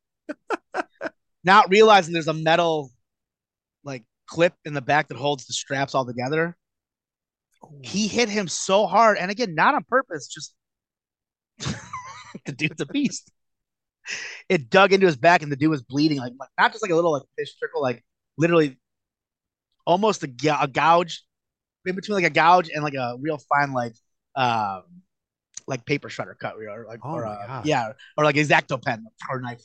[1.44, 2.92] not realizing there's a metal
[3.84, 6.56] like clip in the back that holds the straps all together.
[7.84, 10.54] He hit him so hard, and again, not on purpose, just
[12.46, 13.32] the dude's a beast.
[14.48, 16.96] It dug into his back, and the dude was bleeding, like not just like a
[16.96, 18.04] little like fish trickle, like
[18.38, 18.80] literally
[19.86, 21.24] almost a, a gouge
[21.86, 23.94] in between like a gouge and like a real fine like
[24.36, 24.84] um
[25.68, 29.40] like paper shredder cut or like Oh or uh, yeah or like exacto pen or
[29.40, 29.62] knife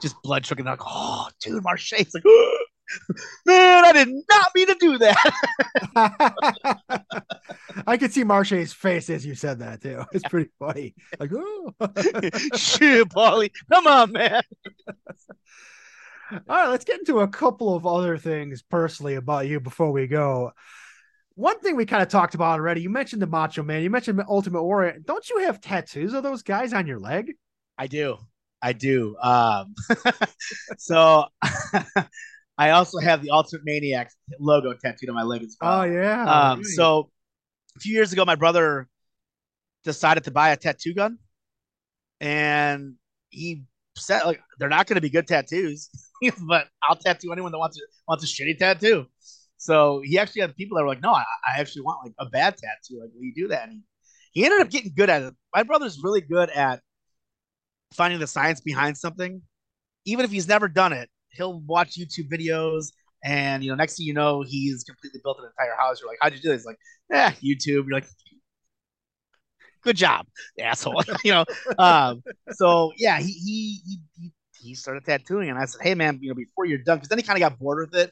[0.00, 2.24] just blood sugar like oh dude Marche it's like
[3.46, 5.94] man I did not mean to do that
[7.86, 10.04] I could see Marche's face as you said that too.
[10.12, 10.94] It's pretty funny.
[11.18, 11.72] Like, oh.
[12.56, 14.42] shit Paulie come on man
[16.32, 20.06] All right, let's get into a couple of other things personally about you before we
[20.06, 20.52] go.
[21.40, 24.22] One thing we kind of talked about already, you mentioned the Macho Man, you mentioned
[24.28, 24.98] Ultimate Warrior.
[25.06, 27.32] Don't you have tattoos of those guys on your leg?
[27.78, 28.18] I do.
[28.60, 29.16] I do.
[29.22, 29.74] Um,
[30.76, 31.24] so
[32.58, 35.80] I also have the Ultimate Maniac logo tattooed on my leg as well.
[35.80, 36.24] Oh yeah.
[36.24, 36.66] Um, Right.
[36.66, 37.10] so
[37.74, 38.86] a few years ago, my brother
[39.82, 41.16] decided to buy a tattoo gun,
[42.20, 42.96] and
[43.30, 43.62] he
[43.96, 45.88] said, "Like they're not going to be good tattoos,
[46.46, 49.06] but I'll tattoo anyone that wants a, wants a shitty tattoo."
[49.60, 52.24] So he actually had people that were like, "No, I, I actually want like a
[52.24, 52.98] bad tattoo.
[52.98, 53.82] Like, will you do that?" And he,
[54.32, 55.34] he ended up getting good at it.
[55.54, 56.80] My brother's really good at
[57.92, 59.42] finding the science behind something,
[60.06, 61.10] even if he's never done it.
[61.32, 62.86] He'll watch YouTube videos,
[63.22, 66.00] and you know, next thing you know, he's completely built an entire house.
[66.00, 66.78] You're like, "How'd you do this?" Like,
[67.12, 68.08] "Eh, YouTube." You're like,
[69.82, 70.26] "Good job,
[70.58, 71.44] asshole." you know.
[71.78, 73.80] Um, so yeah, he he
[74.16, 77.10] he he started tattooing, and I said, "Hey, man, you know, before you're done," because
[77.10, 78.10] then he kind of got bored with it,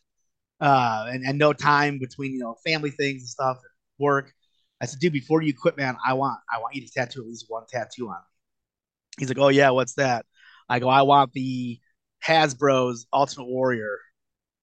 [0.60, 4.32] uh, and and no time between you know family things and stuff, and work.
[4.80, 7.26] I said, "Dude, before you quit, man, I want I want you to tattoo at
[7.26, 10.26] least one tattoo on me." He's like, "Oh yeah, what's that?"
[10.68, 11.80] I go, "I want the
[12.26, 13.98] Hasbro's Ultimate Warrior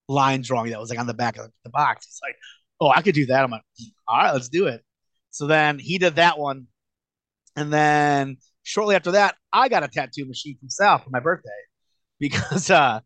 [0.08, 2.36] line drawing that was like on the back of the box." He's like,
[2.80, 3.62] "Oh, I could do that." I'm like,
[4.08, 4.82] "All right, let's do it."
[5.30, 6.66] So then he did that one,
[7.56, 11.50] and then shortly after that, I got a tattoo machine from Sal for my birthday
[12.20, 13.00] because uh,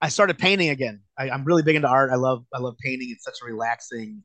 [0.00, 1.00] I started painting again.
[1.18, 2.10] I, I'm really big into art.
[2.12, 3.08] I love I love painting.
[3.10, 4.22] It's such a relaxing.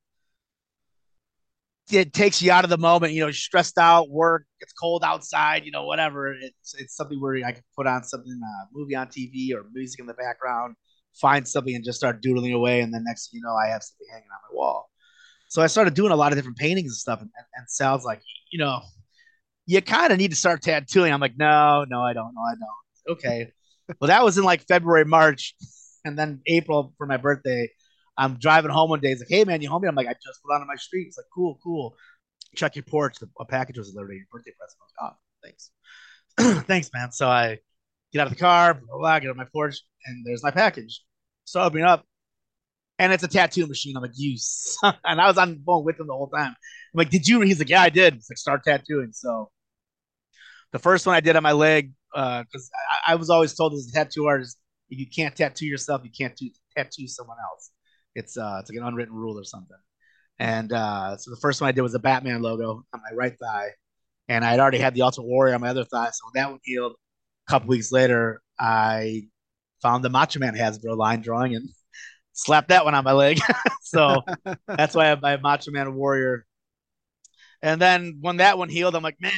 [1.91, 3.13] It takes you out of the moment.
[3.13, 4.45] You know, you're stressed out, work.
[4.59, 5.65] It's cold outside.
[5.65, 6.33] You know, whatever.
[6.33, 9.99] It's it's something where I can put on something, uh, movie on TV or music
[9.99, 10.75] in the background,
[11.19, 12.81] find something and just start doodling away.
[12.81, 14.89] And then next thing you know, I have something hanging on my wall.
[15.47, 17.19] So I started doing a lot of different paintings and stuff.
[17.19, 18.79] And, and, and Sal's like, you know,
[19.65, 21.11] you kind of need to start tattooing.
[21.11, 22.33] I'm like, no, no, I don't.
[22.33, 23.17] No, I don't.
[23.17, 23.51] Okay.
[23.99, 25.55] Well, that was in like February, March,
[26.05, 27.69] and then April for my birthday.
[28.17, 29.09] I'm driving home one day.
[29.09, 29.83] He's like, hey man, you home?
[29.85, 31.07] I'm like, I just put on my street.
[31.07, 31.95] It's like, cool, cool.
[32.55, 33.17] Check your porch.
[33.39, 34.13] A package was delivered.
[34.13, 34.77] Your birthday present.
[34.79, 37.11] I was like, oh, thanks, thanks, man.
[37.11, 37.59] So I
[38.11, 40.51] get out of the car, blah, blah, blah, get on my porch, and there's my
[40.51, 41.03] package.
[41.45, 42.05] So I open it up,
[42.99, 43.95] and it's a tattoo machine.
[43.95, 44.37] I'm like, you,
[45.03, 46.49] and I was on the phone with him the whole time.
[46.49, 47.41] I'm like, did you?
[47.41, 48.15] He's like, yeah, I did.
[48.15, 49.11] It's like, start tattooing.
[49.13, 49.49] So
[50.71, 53.73] the first one I did on my leg, uh, because I, I was always told
[53.73, 54.57] as a tattoo artist,
[54.89, 57.71] if you can't tattoo yourself, you can't do, tattoo someone else.
[58.15, 59.77] It's uh, it's like an unwritten rule or something.
[60.39, 63.35] And uh, so the first one I did was a Batman logo on my right
[63.39, 63.69] thigh,
[64.27, 66.09] and I had already had the Ultimate Warrior on my other thigh.
[66.11, 66.93] So that one healed,
[67.47, 69.27] a couple weeks later, I
[69.81, 71.69] found the Macho Man Hasbro line drawing and
[72.33, 73.39] slapped that one on my leg.
[73.81, 74.21] so
[74.67, 76.45] that's why I have my Macho Man Warrior.
[77.61, 79.31] And then when that one healed, I'm like, man,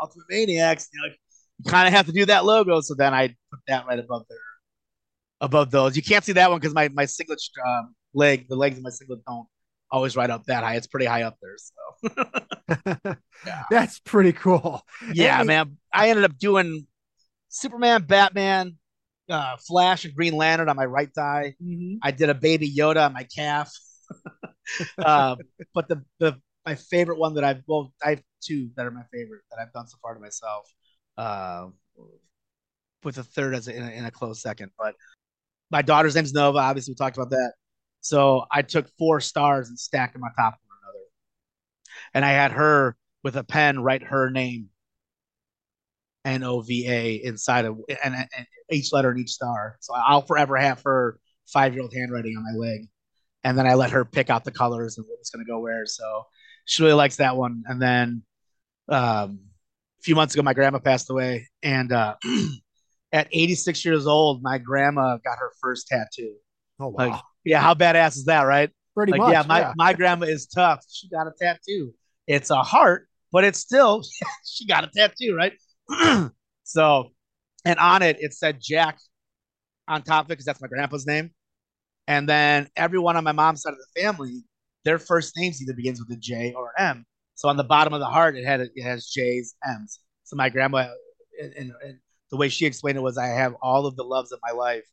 [0.00, 1.14] Ultimate Maniacs, you know,
[1.64, 2.80] you kind of have to do that logo.
[2.80, 4.38] So then I put that right above there,
[5.40, 5.96] above those.
[5.96, 8.90] You can't see that one because my my singlet um, leg, the legs of my
[8.90, 9.46] singlet don't
[9.90, 10.76] always right up that high.
[10.76, 11.56] It's pretty high up there.
[11.58, 12.26] So
[13.46, 13.62] Yeah.
[13.70, 14.82] That's pretty cool.
[15.12, 15.76] yeah, And- man.
[15.92, 16.86] I ended up doing
[17.48, 18.76] Superman, Batman,
[19.30, 21.54] uh, Flash, and Green Lantern on my right thigh.
[21.62, 21.98] Mhm.
[22.02, 23.72] I did a baby Yoda on my calf.
[25.04, 25.38] um,
[25.74, 29.04] but the the my favorite one that I've well, I have two that are my
[29.12, 30.66] favorite that I've done so far to myself.
[31.16, 31.68] Uh,
[33.04, 34.94] with a third as a, in, a, in a close second, but
[35.70, 36.58] my daughter's name's Nova.
[36.58, 37.52] Obviously, we talked about that.
[38.00, 41.04] So I took four stars and stacked them on top of one another,
[42.14, 44.68] and I had her with a pen write her name,
[46.24, 49.76] N O V A, inside of and, and each letter in each star.
[49.80, 52.88] So I'll forever have her five year old handwriting on my leg
[53.46, 55.60] and then I let her pick out the colors and what was going to go
[55.60, 55.86] where.
[55.86, 56.26] So
[56.64, 57.62] she really likes that one.
[57.66, 58.22] And then
[58.88, 59.38] um,
[60.06, 62.14] few months ago, my grandma passed away, and uh,
[63.12, 66.34] at 86 years old, my grandma got her first tattoo.
[66.80, 67.10] Oh wow.
[67.10, 68.70] Like, yeah, how badass is that, right?
[68.96, 69.32] pretty like, much.
[69.32, 70.82] yeah, my my grandma is tough.
[70.90, 71.94] She got a tattoo.
[72.26, 74.02] It's a heart, but it's still
[74.44, 75.52] she got a tattoo, right?
[76.64, 77.10] so,
[77.64, 78.98] and on it it said Jack
[79.86, 81.30] on top of it because that's my grandpa's name.
[82.08, 84.44] And then everyone on my mom's side of the family,
[84.84, 87.06] their first names either begins with a J or an M.
[87.36, 90.00] So on the bottom of the heart, it had it has J's, M's.
[90.24, 90.88] So my grandma,
[91.40, 91.98] and, and, and
[92.30, 94.84] the way she explained it was, I have all of the loves of my life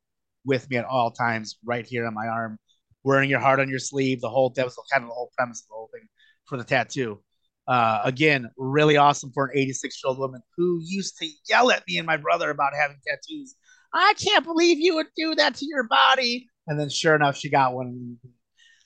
[0.45, 2.59] with me at all times, right here on my arm,
[3.03, 4.21] wearing your heart on your sleeve.
[4.21, 6.07] The whole that was kind of the whole premise of the whole thing
[6.45, 7.19] for the tattoo.
[7.65, 11.83] Uh, again, really awesome for an 86 year old woman who used to yell at
[11.87, 13.55] me and my brother about having tattoos.
[13.93, 16.47] I can't believe you would do that to your body.
[16.67, 18.17] And then, sure enough, she got one.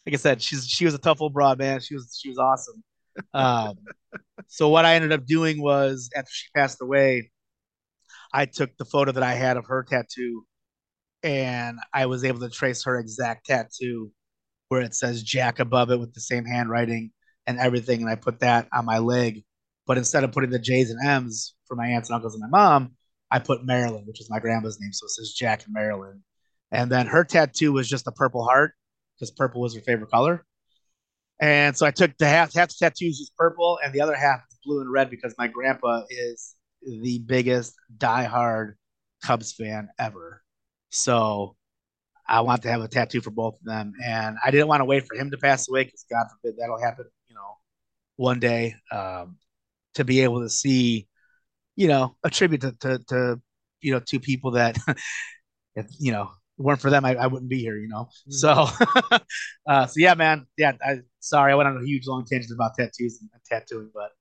[0.05, 1.79] Like I said, she's she was a tough old broad man.
[1.79, 2.83] She was she was awesome.
[3.33, 3.75] Um,
[4.47, 7.31] so what I ended up doing was after she passed away,
[8.33, 10.45] I took the photo that I had of her tattoo,
[11.23, 14.11] and I was able to trace her exact tattoo,
[14.69, 17.11] where it says Jack above it with the same handwriting
[17.45, 19.43] and everything, and I put that on my leg.
[19.85, 22.57] But instead of putting the J's and M's for my aunts and uncles and my
[22.57, 22.91] mom,
[23.31, 26.23] I put Marilyn, which is my grandma's name, so it says Jack and Marilyn.
[26.71, 28.73] And then her tattoo was just a purple heart
[29.15, 30.45] because purple was her favorite color.
[31.39, 34.41] And so I took the half half the tattoos is purple and the other half
[34.49, 38.73] is blue and red because my grandpa is the biggest diehard
[39.23, 40.41] Cubs fan ever.
[40.89, 41.55] So
[42.27, 43.93] I want to have a tattoo for both of them.
[44.03, 46.81] And I didn't want to wait for him to pass away because God forbid that'll
[46.81, 47.57] happen, you know,
[48.15, 48.75] one day.
[48.91, 49.37] Um,
[49.97, 51.07] to be able to see,
[51.75, 53.41] you know, a tribute to, to, to
[53.81, 54.77] you know, two people that,
[55.99, 58.09] you know, weren't for them, I, I wouldn't be here, you know.
[58.29, 58.31] Mm-hmm.
[58.31, 59.17] So,
[59.71, 60.45] uh, so yeah, man.
[60.57, 64.11] Yeah, I sorry I went on a huge long tangent about tattoos and, tattooing, but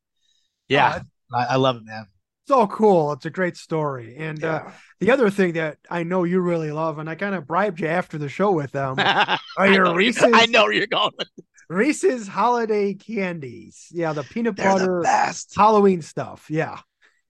[0.69, 1.01] yeah,
[1.33, 2.07] uh, I, I, love it, man.
[2.47, 3.13] So cool.
[3.13, 4.17] It's a great story.
[4.17, 4.69] And uh, yeah.
[4.69, 7.81] uh, the other thing that I know you really love, and I kind of bribed
[7.81, 8.97] you after the show with them,
[9.59, 10.31] are your Reese's.
[10.33, 11.13] I know where you're going.
[11.69, 13.89] Reese's holiday candies.
[13.91, 16.47] Yeah, the peanut They're butter the Halloween stuff.
[16.49, 16.79] Yeah.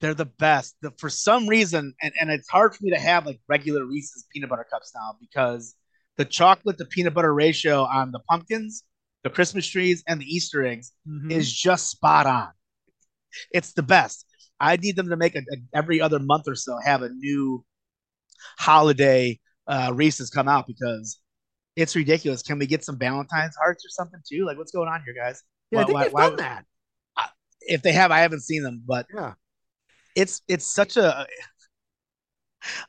[0.00, 0.76] They're the best.
[0.82, 4.26] The, for some reason, and, and it's hard for me to have like regular Reese's
[4.32, 5.74] peanut butter cups now because
[6.16, 8.84] the chocolate to peanut butter ratio on the pumpkins,
[9.24, 11.30] the Christmas trees, and the Easter eggs mm-hmm.
[11.30, 12.48] is just spot on.
[13.52, 14.26] It's the best.
[14.60, 17.64] I need them to make a, a, every other month or so have a new
[18.58, 21.20] holiday uh, Reese's come out because
[21.74, 22.42] it's ridiculous.
[22.42, 24.46] Can we get some Valentine's hearts or something too?
[24.46, 25.42] Like, what's going on here, guys?
[25.70, 26.64] Yeah, why, I think why, they've why, done that.
[27.60, 29.34] if they have, I haven't seen them, but yeah,
[30.16, 31.26] it's it's such a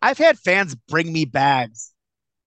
[0.02, 1.94] I've had fans bring me bags.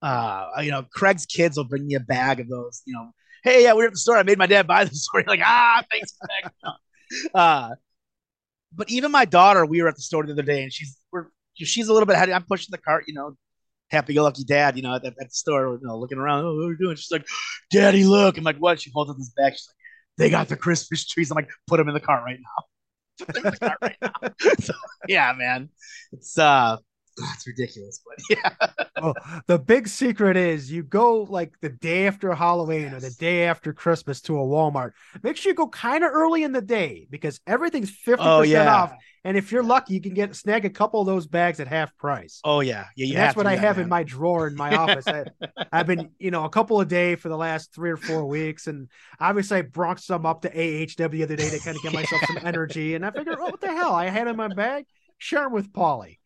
[0.03, 2.83] Uh, you know, Craig's kids will bring me a bag of those.
[2.87, 3.13] You know,
[3.45, 4.17] hey, yeah, we are at the store.
[4.17, 5.23] I made my dad buy the store.
[5.27, 6.17] like, ah, thanks.
[7.35, 7.71] uh,
[8.75, 11.27] but even my daughter, we were at the store the other day, and she's we're
[11.55, 12.31] she's a little bit ahead.
[12.31, 13.37] I'm pushing the cart, you know,
[13.91, 16.45] happy go lucky dad, you know, at, at the store, you know, looking around.
[16.47, 16.97] Oh, what are doing?
[16.97, 17.27] She's like,
[17.71, 18.39] Daddy, look.
[18.39, 18.81] I'm like, what?
[18.81, 19.53] She holds up this bag.
[19.53, 19.77] She's like,
[20.17, 21.31] they got the Christmas trees.
[21.31, 22.65] I'm like, put them in the cart right now
[23.83, 24.13] right now.
[25.09, 25.71] yeah, man,
[26.13, 26.77] it's uh,
[27.35, 28.83] it's ridiculous, but yeah.
[29.03, 29.15] well,
[29.47, 32.95] the big secret is you go like the day after Halloween yes.
[32.95, 34.93] or the day after Christmas to a Walmart.
[35.23, 38.75] Make sure you go kind of early in the day because everything's 50% oh, yeah.
[38.75, 38.93] off.
[39.23, 41.95] And if you're lucky, you can get snag a couple of those bags at half
[41.99, 42.41] price.
[42.43, 43.19] Oh yeah, yeah.
[43.19, 43.85] that's what I have man.
[43.85, 45.07] in my drawer in my office.
[45.07, 45.25] I,
[45.73, 48.67] have been, you know, a couple a day for the last three or four weeks,
[48.67, 51.93] and obviously I brought some up to AHW the other day to kind of get
[51.93, 52.95] myself some energy.
[52.95, 53.93] And I figured, oh, what the hell?
[53.93, 54.87] I had in my bag.
[55.19, 56.20] Share them with Paulie.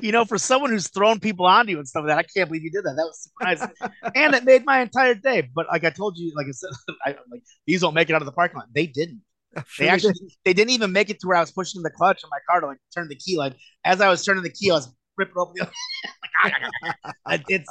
[0.00, 2.48] You know, for someone who's thrown people onto you and stuff like that, I can't
[2.48, 2.94] believe you did that.
[2.96, 3.68] That was surprising,
[4.14, 5.48] and it made my entire day.
[5.54, 6.70] But like I told you, like I said,
[7.04, 8.68] I, like these won't make it out of the parking lot.
[8.74, 9.22] They didn't.
[9.78, 10.14] They actually
[10.46, 12.62] they didn't even make it to where I was pushing the clutch on my car
[12.62, 13.36] to like turn the key.
[13.36, 17.44] Like as I was turning the key, I was ripping open the.
[17.48, 17.70] it's.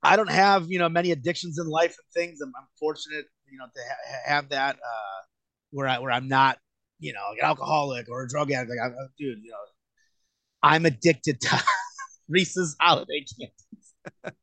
[0.00, 2.40] I don't have you know many addictions in life and things.
[2.40, 5.20] I'm, I'm fortunate you know to ha- have that uh,
[5.70, 6.58] where I where I'm not
[7.00, 8.70] you know an alcoholic or a drug addict.
[8.70, 9.56] Like, I, dude, you know,
[10.64, 11.62] I'm addicted to
[12.28, 14.34] Reese's holiday candies,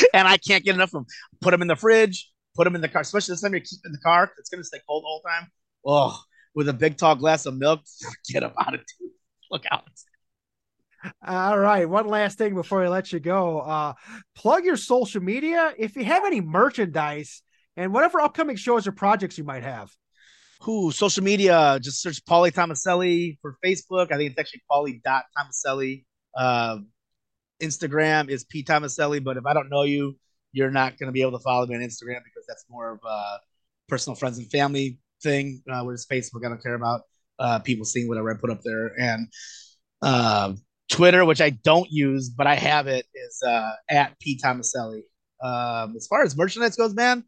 [0.14, 1.06] and I can't get enough of them.
[1.40, 2.30] Put them in the fridge
[2.60, 4.30] put them in the car, especially this time you're keeping the car.
[4.38, 5.50] It's gonna stay cold the time.
[5.86, 6.20] Oh,
[6.54, 7.80] with a big tall glass of milk,
[8.26, 8.82] forget about it.
[8.98, 9.10] Dude.
[9.50, 9.84] Look out.
[11.26, 11.88] All right.
[11.88, 13.60] One last thing before I let you go.
[13.60, 13.94] Uh,
[14.34, 15.72] plug your social media.
[15.78, 17.42] If you have any merchandise
[17.76, 19.90] and whatever upcoming shows or projects you might have.
[20.62, 21.78] Who social media?
[21.82, 24.12] Just search Paulie Tomaselli for Facebook.
[24.12, 26.04] I think it's actually Paulie.Tomaselli.
[26.36, 26.78] Uh,
[27.62, 29.22] Instagram is P Tomaselli.
[29.24, 30.16] But if I don't know you,
[30.52, 33.00] you're not going to be able to follow me on Instagram because that's more of
[33.06, 33.38] a
[33.88, 35.62] personal friends and family thing.
[35.70, 37.02] Uh, whereas Facebook, I don't care about
[37.38, 38.92] uh, people seeing whatever I put up there.
[38.98, 39.28] And
[40.02, 40.54] uh,
[40.90, 45.02] Twitter, which I don't use, but I have it, is uh, at P Tomaselli.
[45.42, 47.24] Um, as far as merchandise goes, man,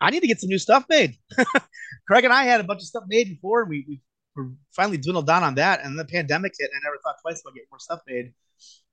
[0.00, 1.16] I need to get some new stuff made.
[2.06, 4.00] Craig and I had a bunch of stuff made before, and we, we
[4.36, 5.84] were finally dwindled down on that.
[5.84, 8.32] And the pandemic hit, and I never thought twice about getting more stuff made.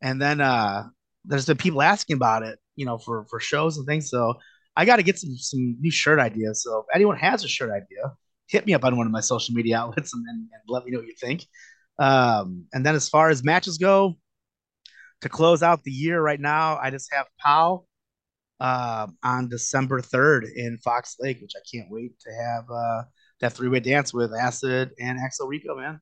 [0.01, 0.83] And then uh,
[1.23, 4.09] there's been people asking about it, you know, for for shows and things.
[4.09, 4.35] So
[4.75, 6.63] I got to get some some new shirt ideas.
[6.63, 8.13] So if anyone has a shirt idea,
[8.47, 10.91] hit me up on one of my social media outlets and, and, and let me
[10.91, 11.45] know what you think.
[11.97, 14.17] Um, and then as far as matches go,
[15.21, 17.85] to close out the year right now, I just have POW
[18.59, 23.03] uh, on December 3rd in Fox Lake, which I can't wait to have uh,
[23.41, 25.99] that three way dance with Acid and Axel Rico, man.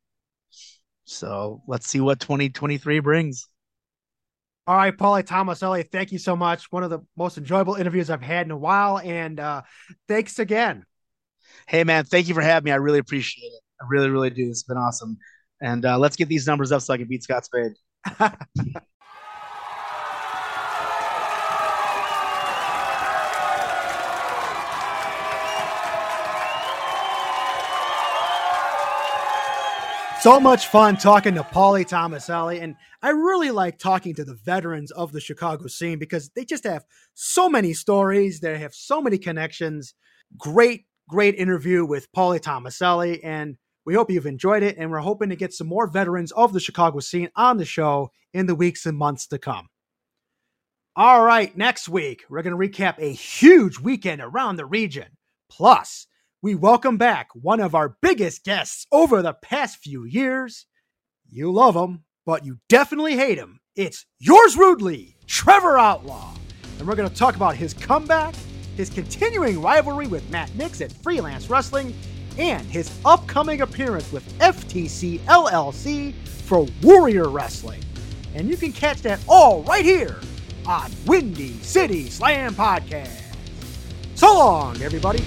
[1.06, 3.47] So let's see what 2023 brings.
[4.66, 6.72] All right, Paulie Tomaselli, thank you so much.
[6.72, 8.97] One of the most enjoyable interviews I've had in a while.
[8.99, 9.64] And uh,
[10.08, 10.86] thanks again.
[11.68, 12.72] Hey, man, thank you for having me.
[12.72, 13.62] I really appreciate it.
[13.82, 14.47] I really, really do.
[14.49, 15.18] It's been awesome.
[15.60, 17.74] And uh, let's get these numbers up so I can beat Scott Spade.
[30.24, 34.89] So much fun talking to Paulie Tomaselli, and I really like talking to the veterans
[34.91, 38.39] of the Chicago scene because they just have so many stories.
[38.39, 39.93] They have so many connections.
[40.38, 44.78] Great, great interview with Paulie Tomaselli, and we hope you've enjoyed it.
[44.78, 48.09] And we're hoping to get some more veterans of the Chicago scene on the show
[48.34, 49.67] in the weeks and months to come.
[50.95, 55.17] All right, next week, we're going to recap a huge weekend around the region.
[55.49, 56.07] Plus,
[56.44, 60.66] we welcome back one of our biggest guests over the past few years.
[61.30, 63.62] You love him, but you definitely hate him.
[63.78, 66.36] It's yours rudely, Trevor Outlaw.
[66.78, 68.36] And we're going to talk about his comeback,
[68.76, 71.96] his continuing rivalry with Matt Knicks at Freelance Wrestling,
[72.38, 77.82] and his upcoming appearance with FTC LLC for Warrior Wrestling.
[78.36, 80.20] And you can catch that all right here
[80.66, 83.22] on Windy City Slam Podcast.
[84.16, 85.24] So long, everybody.